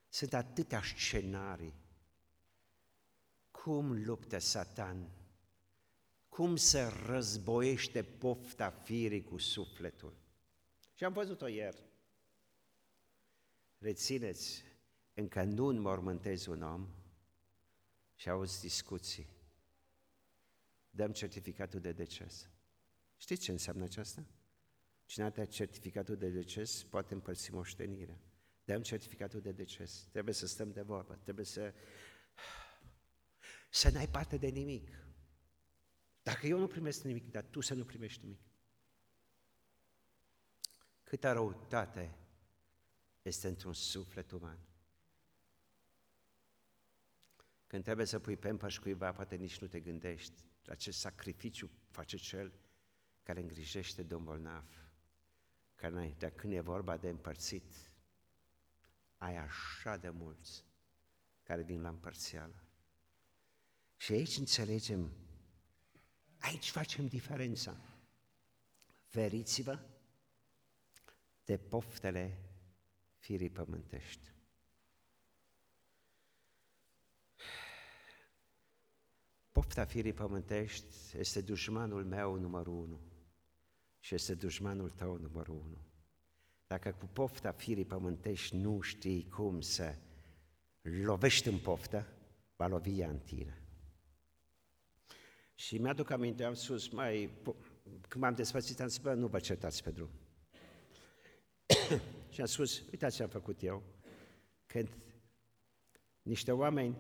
Sunt 0.09 0.33
atâtea 0.33 0.83
scenarii. 0.83 1.75
Cum 3.51 4.05
luptă 4.05 4.38
Satan? 4.38 5.11
Cum 6.29 6.57
se 6.57 6.92
războiește 7.07 8.03
pofta 8.03 8.71
firii 8.71 9.23
cu 9.23 9.38
sufletul? 9.38 10.16
Și 10.95 11.05
am 11.05 11.12
văzut-o 11.12 11.47
ieri. 11.47 11.85
Rețineți, 13.79 14.62
încă 15.14 15.42
nu 15.42 15.66
înmormântezi 15.66 16.49
un 16.49 16.62
om 16.62 16.88
și 18.16 18.29
auzi 18.29 18.61
discuții. 18.61 19.29
Dăm 20.90 21.12
certificatul 21.12 21.81
de 21.81 21.92
deces. 21.92 22.50
Știți 23.16 23.42
ce 23.42 23.50
înseamnă 23.50 23.85
aceasta? 23.85 24.26
Cine 25.05 25.24
are 25.24 25.44
certificatul 25.44 26.16
de 26.16 26.29
deces 26.29 26.83
poate 26.83 27.14
împărți 27.14 27.52
moștenirea. 27.52 28.20
Dăm 28.64 28.83
certificatul 28.83 29.40
de 29.40 29.52
deces. 29.52 30.09
Trebuie 30.11 30.35
să 30.35 30.46
stăm 30.46 30.72
de 30.72 30.83
vorbă. 30.83 31.18
Trebuie 31.22 31.44
să... 31.44 31.74
Să 33.70 33.90
n-ai 33.90 34.09
parte 34.09 34.37
de 34.37 34.46
nimic. 34.46 34.88
Dacă 36.22 36.46
eu 36.46 36.59
nu 36.59 36.66
primesc 36.66 37.02
nimic, 37.02 37.31
dar 37.31 37.44
tu 37.44 37.61
să 37.61 37.74
nu 37.74 37.85
primești 37.85 38.22
nimic. 38.22 38.40
Câtă 41.02 41.33
răutate 41.33 42.16
este 43.22 43.48
într-un 43.48 43.72
suflet 43.72 44.31
uman. 44.31 44.59
Când 47.67 47.83
trebuie 47.85 48.07
să 48.07 48.19
pui 48.19 48.37
pe 48.37 48.57
cuiva, 48.81 49.12
poate 49.12 49.37
nici 49.37 49.59
nu 49.59 49.67
te 49.67 49.81
gândești 49.81 50.45
la 50.64 50.75
ce 50.75 50.91
sacrificiu 50.91 51.71
face 51.91 52.17
cel 52.17 52.53
care 53.23 53.41
îngrijește 53.41 54.03
de 54.03 54.14
un 54.14 54.25
bolnav. 54.25 54.64
Dar 56.19 56.31
când 56.31 56.53
e 56.53 56.61
vorba 56.61 56.97
de 56.97 57.09
împărțit, 57.09 57.91
ai 59.17 59.37
așa 59.37 59.97
de 59.97 60.09
mulți 60.11 60.64
care 61.43 61.62
vin 61.62 61.81
la 61.81 61.89
împărțială. 61.89 62.64
Și 63.97 64.12
aici 64.12 64.37
înțelegem, 64.37 65.12
aici 66.39 66.71
facem 66.71 67.07
diferența. 67.07 67.81
Feriți-vă 69.05 69.79
de 71.45 71.59
poftele 71.59 72.39
firii 73.17 73.51
Pofta 79.57 79.84
firii 79.84 80.12
pământești 80.12 81.18
este 81.18 81.40
dușmanul 81.40 82.04
meu 82.04 82.34
numărul 82.34 82.74
unu 82.74 83.00
și 83.98 84.14
este 84.14 84.34
dușmanul 84.34 84.90
tău 84.90 85.16
numărul 85.16 85.54
unu. 85.54 85.78
Dacă 86.66 86.92
cu 86.92 87.07
pofta 87.07 87.52
firii 87.52 87.84
pământești 87.84 88.57
nu 88.57 88.80
știi 88.80 89.28
cum 89.28 89.61
să 89.61 89.94
lovești 90.80 91.48
în 91.48 91.59
poftă, 91.59 92.07
va 92.57 92.66
lovi 92.66 93.00
ea 93.00 93.09
în 93.09 93.18
tine. 93.18 93.62
Și 95.54 95.78
mi-aduc 95.78 96.11
aminte, 96.11 96.44
am 96.44 96.54
spus, 96.54 96.88
mai, 96.88 97.30
când 98.09 98.24
m-am 98.24 98.34
despărțit, 98.34 98.80
am 98.80 98.88
zis, 98.88 98.98
bă, 98.98 99.14
nu 99.14 99.26
vă 99.26 99.38
certați 99.38 99.82
pe 99.82 99.90
drum. 99.90 100.11
și 102.32 102.40
am 102.40 102.46
spus, 102.46 102.78
uitați 102.78 103.16
ce 103.16 103.22
am 103.22 103.28
făcut 103.28 103.62
eu, 103.62 103.82
când 104.66 104.88
niște 106.22 106.52
oameni 106.52 106.96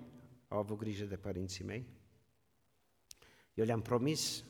au 0.48 0.58
avut 0.58 0.78
grijă 0.78 1.04
de 1.04 1.16
părinții 1.16 1.64
mei, 1.64 1.94
eu 3.56 3.64
le-am 3.64 3.82
promis 3.82 4.44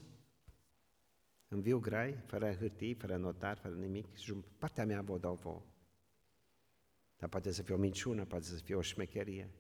în 1.49 1.61
viu 1.61 1.79
grai, 1.79 2.23
fără 2.27 2.55
hârtii, 2.55 2.95
fără 2.95 3.17
notar, 3.17 3.59
fără 3.59 3.75
nimic, 3.75 4.07
partea 4.59 4.87
mea 4.87 5.03
vă 5.03 5.19
dau 5.19 5.35
vouă. 5.35 5.63
Dar 7.17 7.29
poate 7.29 7.51
să 7.51 7.63
fie 7.63 7.75
o 7.75 7.79
minciună, 7.79 8.25
poate 8.25 8.45
să 8.45 8.55
fie 8.55 8.75
o 8.75 8.81
șmecherie. 8.81 9.51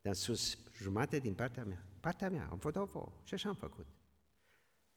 Dar 0.00 0.14
sus, 0.14 0.58
jumate 0.76 1.18
din 1.18 1.34
partea 1.34 1.64
mea, 1.64 1.86
partea 2.00 2.30
mea, 2.30 2.48
am 2.50 2.58
vă 2.58 2.70
dau 2.70 2.84
vouă. 2.84 3.12
Și 3.24 3.34
așa 3.34 3.48
am 3.48 3.54
făcut. 3.54 3.86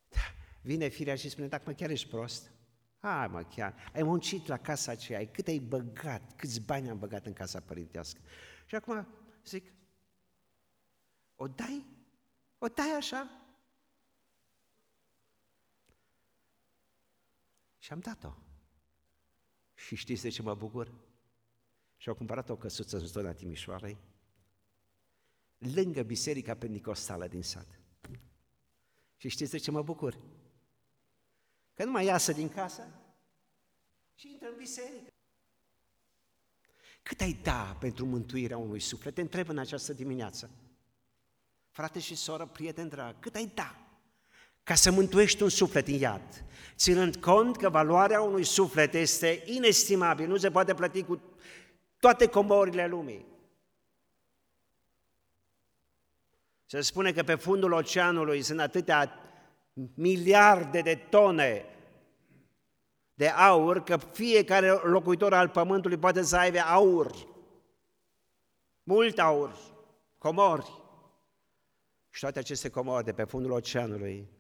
Da, 0.08 0.20
vine 0.62 0.88
firea 0.88 1.16
și 1.16 1.30
spune, 1.30 1.48
dacă 1.48 1.64
mă 1.66 1.74
chiar 1.74 1.90
ești 1.90 2.10
prost, 2.10 2.52
hai 2.98 3.28
mă 3.28 3.44
chiar, 3.44 3.76
ai 3.94 4.04
muncit 4.04 4.48
la 4.48 4.58
casa 4.58 4.92
aceea, 4.92 5.28
cât 5.28 5.48
ai 5.48 5.60
băgat, 5.60 6.36
câți 6.36 6.62
bani 6.62 6.90
am 6.90 7.00
băgat 7.00 7.26
în 7.26 7.34
casa 7.34 7.60
părintească. 7.60 8.20
Și 8.66 8.76
acum 8.76 9.08
zic, 9.46 9.74
o 11.36 11.48
dai? 11.48 11.86
O 12.58 12.68
dai 12.68 12.90
așa? 12.90 13.30
Și 17.90 17.96
am 17.96 18.02
dat-o. 18.02 18.34
Și 19.74 19.96
știți 19.96 20.22
de 20.22 20.30
ce 20.30 20.42
mă 20.42 20.56
bucur? 20.56 20.94
Și 21.98 22.10
au 22.10 22.16
cumpărat 22.16 22.50
o 22.50 22.56
căsuță 22.56 22.98
în 22.98 23.06
zona 23.06 23.34
Timișoarei, 23.34 23.98
lângă 25.58 26.04
biserica 26.04 26.56
pentecostală 26.56 27.28
din 27.28 27.44
sat. 27.44 27.80
Și 29.16 29.28
știți 29.28 29.52
de 29.52 29.58
ce 29.58 29.72
mă 29.72 29.82
bucur? 29.82 30.20
Că 31.74 31.84
nu 31.84 31.92
mai 31.92 32.06
iasă 32.06 32.32
din 32.32 32.50
casă 32.50 32.88
și 34.16 34.32
intră 34.32 34.48
în 34.48 34.58
biserică. 34.58 35.12
Cât 37.04 37.22
ai 37.22 37.34
da 37.34 37.78
pentru 37.80 38.06
mântuirea 38.06 38.58
unui 38.58 38.80
suflet? 38.80 39.14
Te 39.14 39.22
întreb 39.22 39.50
în 39.50 39.58
această 39.58 39.94
dimineață. 39.94 40.50
Frate 41.70 42.00
și 42.00 42.16
soră, 42.16 42.46
prieten 42.46 42.88
drag, 42.88 43.20
cât 43.20 43.36
ai 43.36 43.52
da 43.54 43.89
ca 44.70 44.76
să 44.76 44.92
mântuiești 44.92 45.44
un 45.44 45.50
suflet 45.50 45.88
în 45.88 45.94
iad, 45.94 46.46
ținând 46.76 47.16
cont 47.16 47.58
că 47.58 47.70
valoarea 47.70 48.22
unui 48.22 48.44
suflet 48.44 48.94
este 48.94 49.44
inestimabil, 49.46 50.28
nu 50.28 50.38
se 50.38 50.52
poate 50.52 50.74
plăti 50.74 51.04
cu 51.04 51.22
toate 52.00 52.28
comorile 52.28 52.88
lumii. 52.88 53.26
Se 56.66 56.82
spune 56.82 57.12
că 57.12 57.24
pe 57.24 57.36
fundul 57.36 57.72
oceanului 57.72 58.42
sunt 58.42 58.60
atâtea 58.60 59.14
miliarde 59.94 60.82
de 60.82 60.96
tone 60.96 61.66
de 63.14 63.28
aur, 63.28 63.84
că 63.84 63.98
fiecare 63.98 64.70
locuitor 64.70 65.34
al 65.34 65.50
pământului 65.50 65.98
poate 65.98 66.22
să 66.22 66.38
aibă 66.38 66.60
aur, 66.60 67.28
mult 68.84 69.20
aur, 69.20 69.56
comori. 70.18 70.82
Și 72.10 72.20
toate 72.20 72.40
aceste 72.40 72.70
comori 72.70 73.06
de 73.06 73.14
pe 73.14 73.24
fundul 73.24 73.52
oceanului 73.52 74.38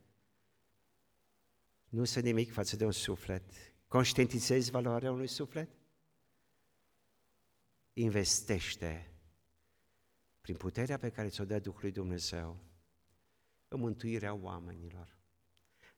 nu 1.89 2.03
sunt 2.03 2.23
nimic 2.23 2.51
față 2.51 2.75
de 2.75 2.85
un 2.85 2.91
suflet. 2.91 3.43
Conștientizezi 3.87 4.71
valoarea 4.71 5.11
unui 5.11 5.27
suflet? 5.27 5.69
Investește 7.93 9.11
prin 10.41 10.55
puterea 10.55 10.97
pe 10.97 11.09
care 11.09 11.27
ți-o 11.27 11.45
dă 11.45 11.59
Duhul 11.59 11.79
lui 11.81 11.91
Dumnezeu 11.91 12.57
în 13.67 13.79
mântuirea 13.79 14.33
oamenilor. 14.33 15.17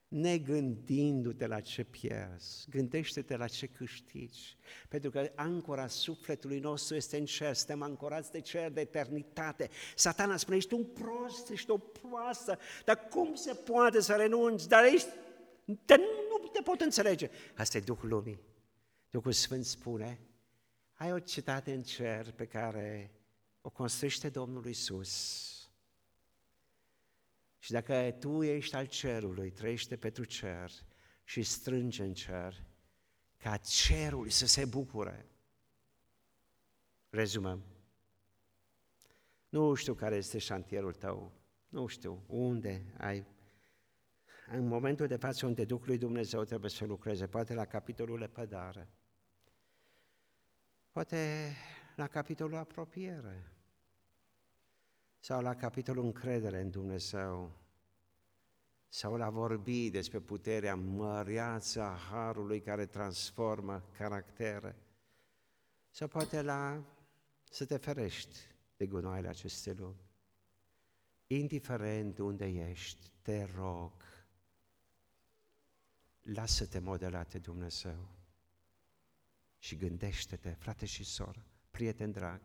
Negândindu-te 0.07 1.47
la 1.47 1.59
ce 1.59 1.83
pierzi, 1.83 2.69
gândește-te 2.69 3.35
la 3.35 3.47
ce 3.47 3.67
câștigi, 3.67 4.57
pentru 4.89 5.09
că 5.09 5.31
ancora 5.35 5.87
sufletului 5.87 6.59
nostru 6.59 6.95
este 6.95 7.17
în 7.17 7.25
cer, 7.25 7.55
suntem 7.55 7.81
ancorați 7.81 8.31
de 8.31 8.41
cer, 8.41 8.71
de 8.71 8.81
eternitate. 8.81 9.69
Satana 9.95 10.37
spune, 10.37 10.55
ești 10.57 10.73
un 10.73 10.85
prost, 10.85 11.49
ești 11.49 11.69
o 11.69 11.77
proastă, 11.77 12.59
dar 12.85 13.07
cum 13.07 13.35
se 13.35 13.53
poate 13.53 14.01
să 14.01 14.13
renunți? 14.13 14.67
Dar 14.67 14.83
ești 14.83 15.09
te, 15.75 15.95
nu 15.95 16.47
te 16.47 16.61
pot 16.61 16.81
înțelege. 16.81 17.29
Asta 17.55 17.77
e 17.77 17.81
Duhul 17.81 18.09
Lumii. 18.09 18.39
Duhul 19.09 19.31
Sfânt 19.31 19.65
spune, 19.65 20.19
ai 20.93 21.11
o 21.11 21.19
cetate 21.19 21.73
în 21.73 21.83
cer 21.83 22.31
pe 22.31 22.45
care 22.45 23.11
o 23.61 23.69
construiește 23.69 24.29
Domnul 24.29 24.65
Isus. 24.65 25.49
Și 27.59 27.71
dacă 27.71 28.15
tu 28.19 28.43
ești 28.43 28.75
al 28.75 28.85
cerului, 28.85 29.51
trăiește 29.51 29.95
pentru 29.95 30.23
cer 30.23 30.71
și 31.23 31.43
strânge 31.43 32.03
în 32.03 32.13
cer, 32.13 32.63
ca 33.37 33.57
cerul 33.57 34.29
să 34.29 34.45
se 34.45 34.65
bucure. 34.65 35.25
Rezumăm. 37.09 37.63
Nu 39.49 39.73
știu 39.73 39.93
care 39.93 40.15
este 40.15 40.37
șantierul 40.37 40.93
tău, 40.93 41.31
nu 41.69 41.87
știu 41.87 42.23
unde 42.27 42.93
ai 42.97 43.25
în 44.51 44.67
momentul 44.67 45.07
de 45.07 45.15
față 45.15 45.45
unde 45.45 45.65
Duhul 45.65 45.85
lui 45.87 45.97
Dumnezeu 45.97 46.43
trebuie 46.43 46.69
să 46.69 46.85
lucreze, 46.85 47.27
poate 47.27 47.53
la 47.53 47.65
capitolul 47.65 48.19
lepădare, 48.19 48.89
poate 50.91 51.51
la 51.95 52.07
capitolul 52.07 52.57
apropiere, 52.57 53.51
sau 55.19 55.41
la 55.41 55.55
capitolul 55.55 56.05
încredere 56.05 56.61
în 56.61 56.69
Dumnezeu, 56.69 57.51
sau 58.87 59.15
la 59.15 59.29
vorbi 59.29 59.89
despre 59.89 60.19
puterea 60.19 60.75
măreață 60.75 61.81
a 61.81 61.97
Harului 62.09 62.61
care 62.61 62.85
transformă 62.85 63.83
caractere, 63.97 64.75
sau 65.89 66.07
poate 66.07 66.41
la 66.41 66.83
să 67.43 67.65
te 67.65 67.77
ferești 67.77 68.39
de 68.77 68.85
gunoaiele 68.85 69.27
acestei 69.27 69.73
lumi. 69.73 70.09
Indiferent 71.27 72.17
unde 72.17 72.45
ești, 72.45 73.11
te 73.21 73.43
rog, 73.55 73.91
lasă-te 76.21 76.79
modelate 76.79 77.39
Dumnezeu 77.39 78.15
și 79.57 79.75
gândește-te, 79.75 80.49
frate 80.49 80.85
și 80.85 81.03
soră, 81.03 81.45
prieten 81.71 82.11
drag, 82.11 82.41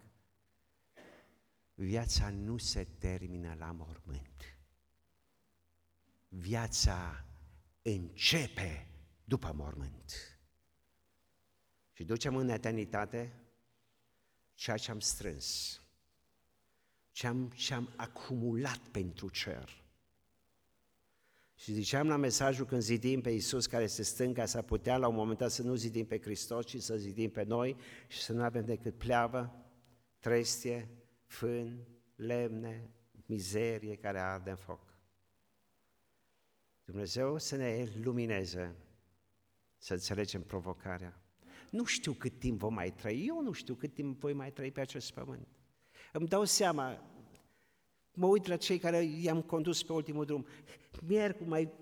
viața 1.75 2.31
nu 2.31 2.57
se 2.57 2.85
termină 2.85 3.55
la 3.55 3.73
mormânt. 3.73 4.59
Viața 6.29 7.25
începe 7.83 8.89
după 9.25 9.53
mormânt. 9.53 10.39
Și 11.93 12.05
ducem 12.05 12.37
în 12.37 12.49
eternitate 12.49 13.41
ceea 14.55 14.77
ce 14.77 14.91
am 14.91 15.01
strâns, 15.01 15.81
ce 17.11 17.27
am, 17.27 17.51
ce 17.51 17.75
am 17.75 17.93
acumulat 17.97 18.79
pentru 18.79 19.29
cer. 19.29 19.85
Și 21.59 21.73
ziceam 21.73 22.09
la 22.09 22.17
mesajul 22.17 22.67
când 22.67 22.81
zidim 22.81 23.21
pe 23.21 23.31
Iisus 23.31 23.67
care 23.67 23.85
este 23.85 24.03
stânga, 24.03 24.47
să 24.47 24.63
putea 24.63 24.97
la 24.97 25.09
un 25.09 25.15
moment 25.15 25.39
dat 25.39 25.51
să 25.51 25.63
nu 25.63 25.75
zidim 25.75 26.07
pe 26.07 26.21
Hristos, 26.21 26.67
ci 26.67 26.83
să 26.83 26.97
zidim 26.97 27.31
pe 27.31 27.43
noi 27.43 27.77
și 28.07 28.21
să 28.21 28.33
nu 28.33 28.43
avem 28.43 28.65
decât 28.65 28.99
pleavă, 28.99 29.65
trestie, 30.19 30.89
fân, 31.27 31.87
lemne, 32.15 32.91
mizerie 33.27 33.97
care 33.97 34.19
arde 34.19 34.51
în 34.51 34.57
foc. 34.57 34.81
Dumnezeu 36.85 37.39
să 37.39 37.57
ne 37.57 37.89
lumineze, 38.03 38.77
să 39.77 39.93
înțelegem 39.93 40.43
provocarea. 40.43 41.21
Nu 41.71 41.85
știu 41.85 42.13
cât 42.13 42.39
timp 42.39 42.59
vom 42.59 42.75
mai 42.75 42.91
trăi, 42.91 43.25
eu 43.27 43.43
nu 43.43 43.53
știu 43.53 43.75
cât 43.75 43.95
timp 43.95 44.21
voi 44.21 44.33
mai 44.33 44.53
trăi 44.53 44.71
pe 44.71 44.81
acest 44.81 45.13
pământ. 45.13 45.49
Îmi 46.13 46.29
dau 46.29 46.45
seama, 46.45 47.03
mă 48.17 48.27
uit 48.27 48.47
la 48.47 48.57
cei 48.57 48.79
care 48.79 49.03
i-am 49.03 49.43
condus 49.43 49.83
pe 49.83 49.93
ultimul 49.93 50.25
drum. 50.25 50.47
Miercuri 51.07 51.49
mai 51.49 51.73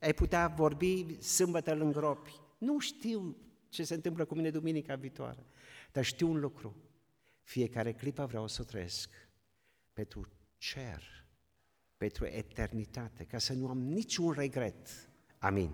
ai 0.00 0.14
putea 0.14 0.48
vorbi 0.48 1.22
sâmbătă 1.22 1.72
în 1.72 1.92
gropi. 1.92 2.40
Nu 2.58 2.78
știu 2.78 3.36
ce 3.68 3.84
se 3.84 3.94
întâmplă 3.94 4.24
cu 4.24 4.34
mine 4.34 4.50
duminica 4.50 4.94
viitoare, 4.94 5.46
dar 5.92 6.04
știu 6.04 6.28
un 6.28 6.40
lucru. 6.40 6.76
Fiecare 7.42 7.92
clipă 7.92 8.26
vreau 8.26 8.46
să 8.46 8.58
o 8.60 8.64
trăiesc 8.64 9.10
pentru 9.92 10.28
cer, 10.56 11.02
pentru 11.96 12.26
eternitate, 12.26 13.24
ca 13.24 13.38
să 13.38 13.52
nu 13.52 13.68
am 13.68 13.78
niciun 13.78 14.32
regret. 14.32 15.10
Amin. 15.38 15.70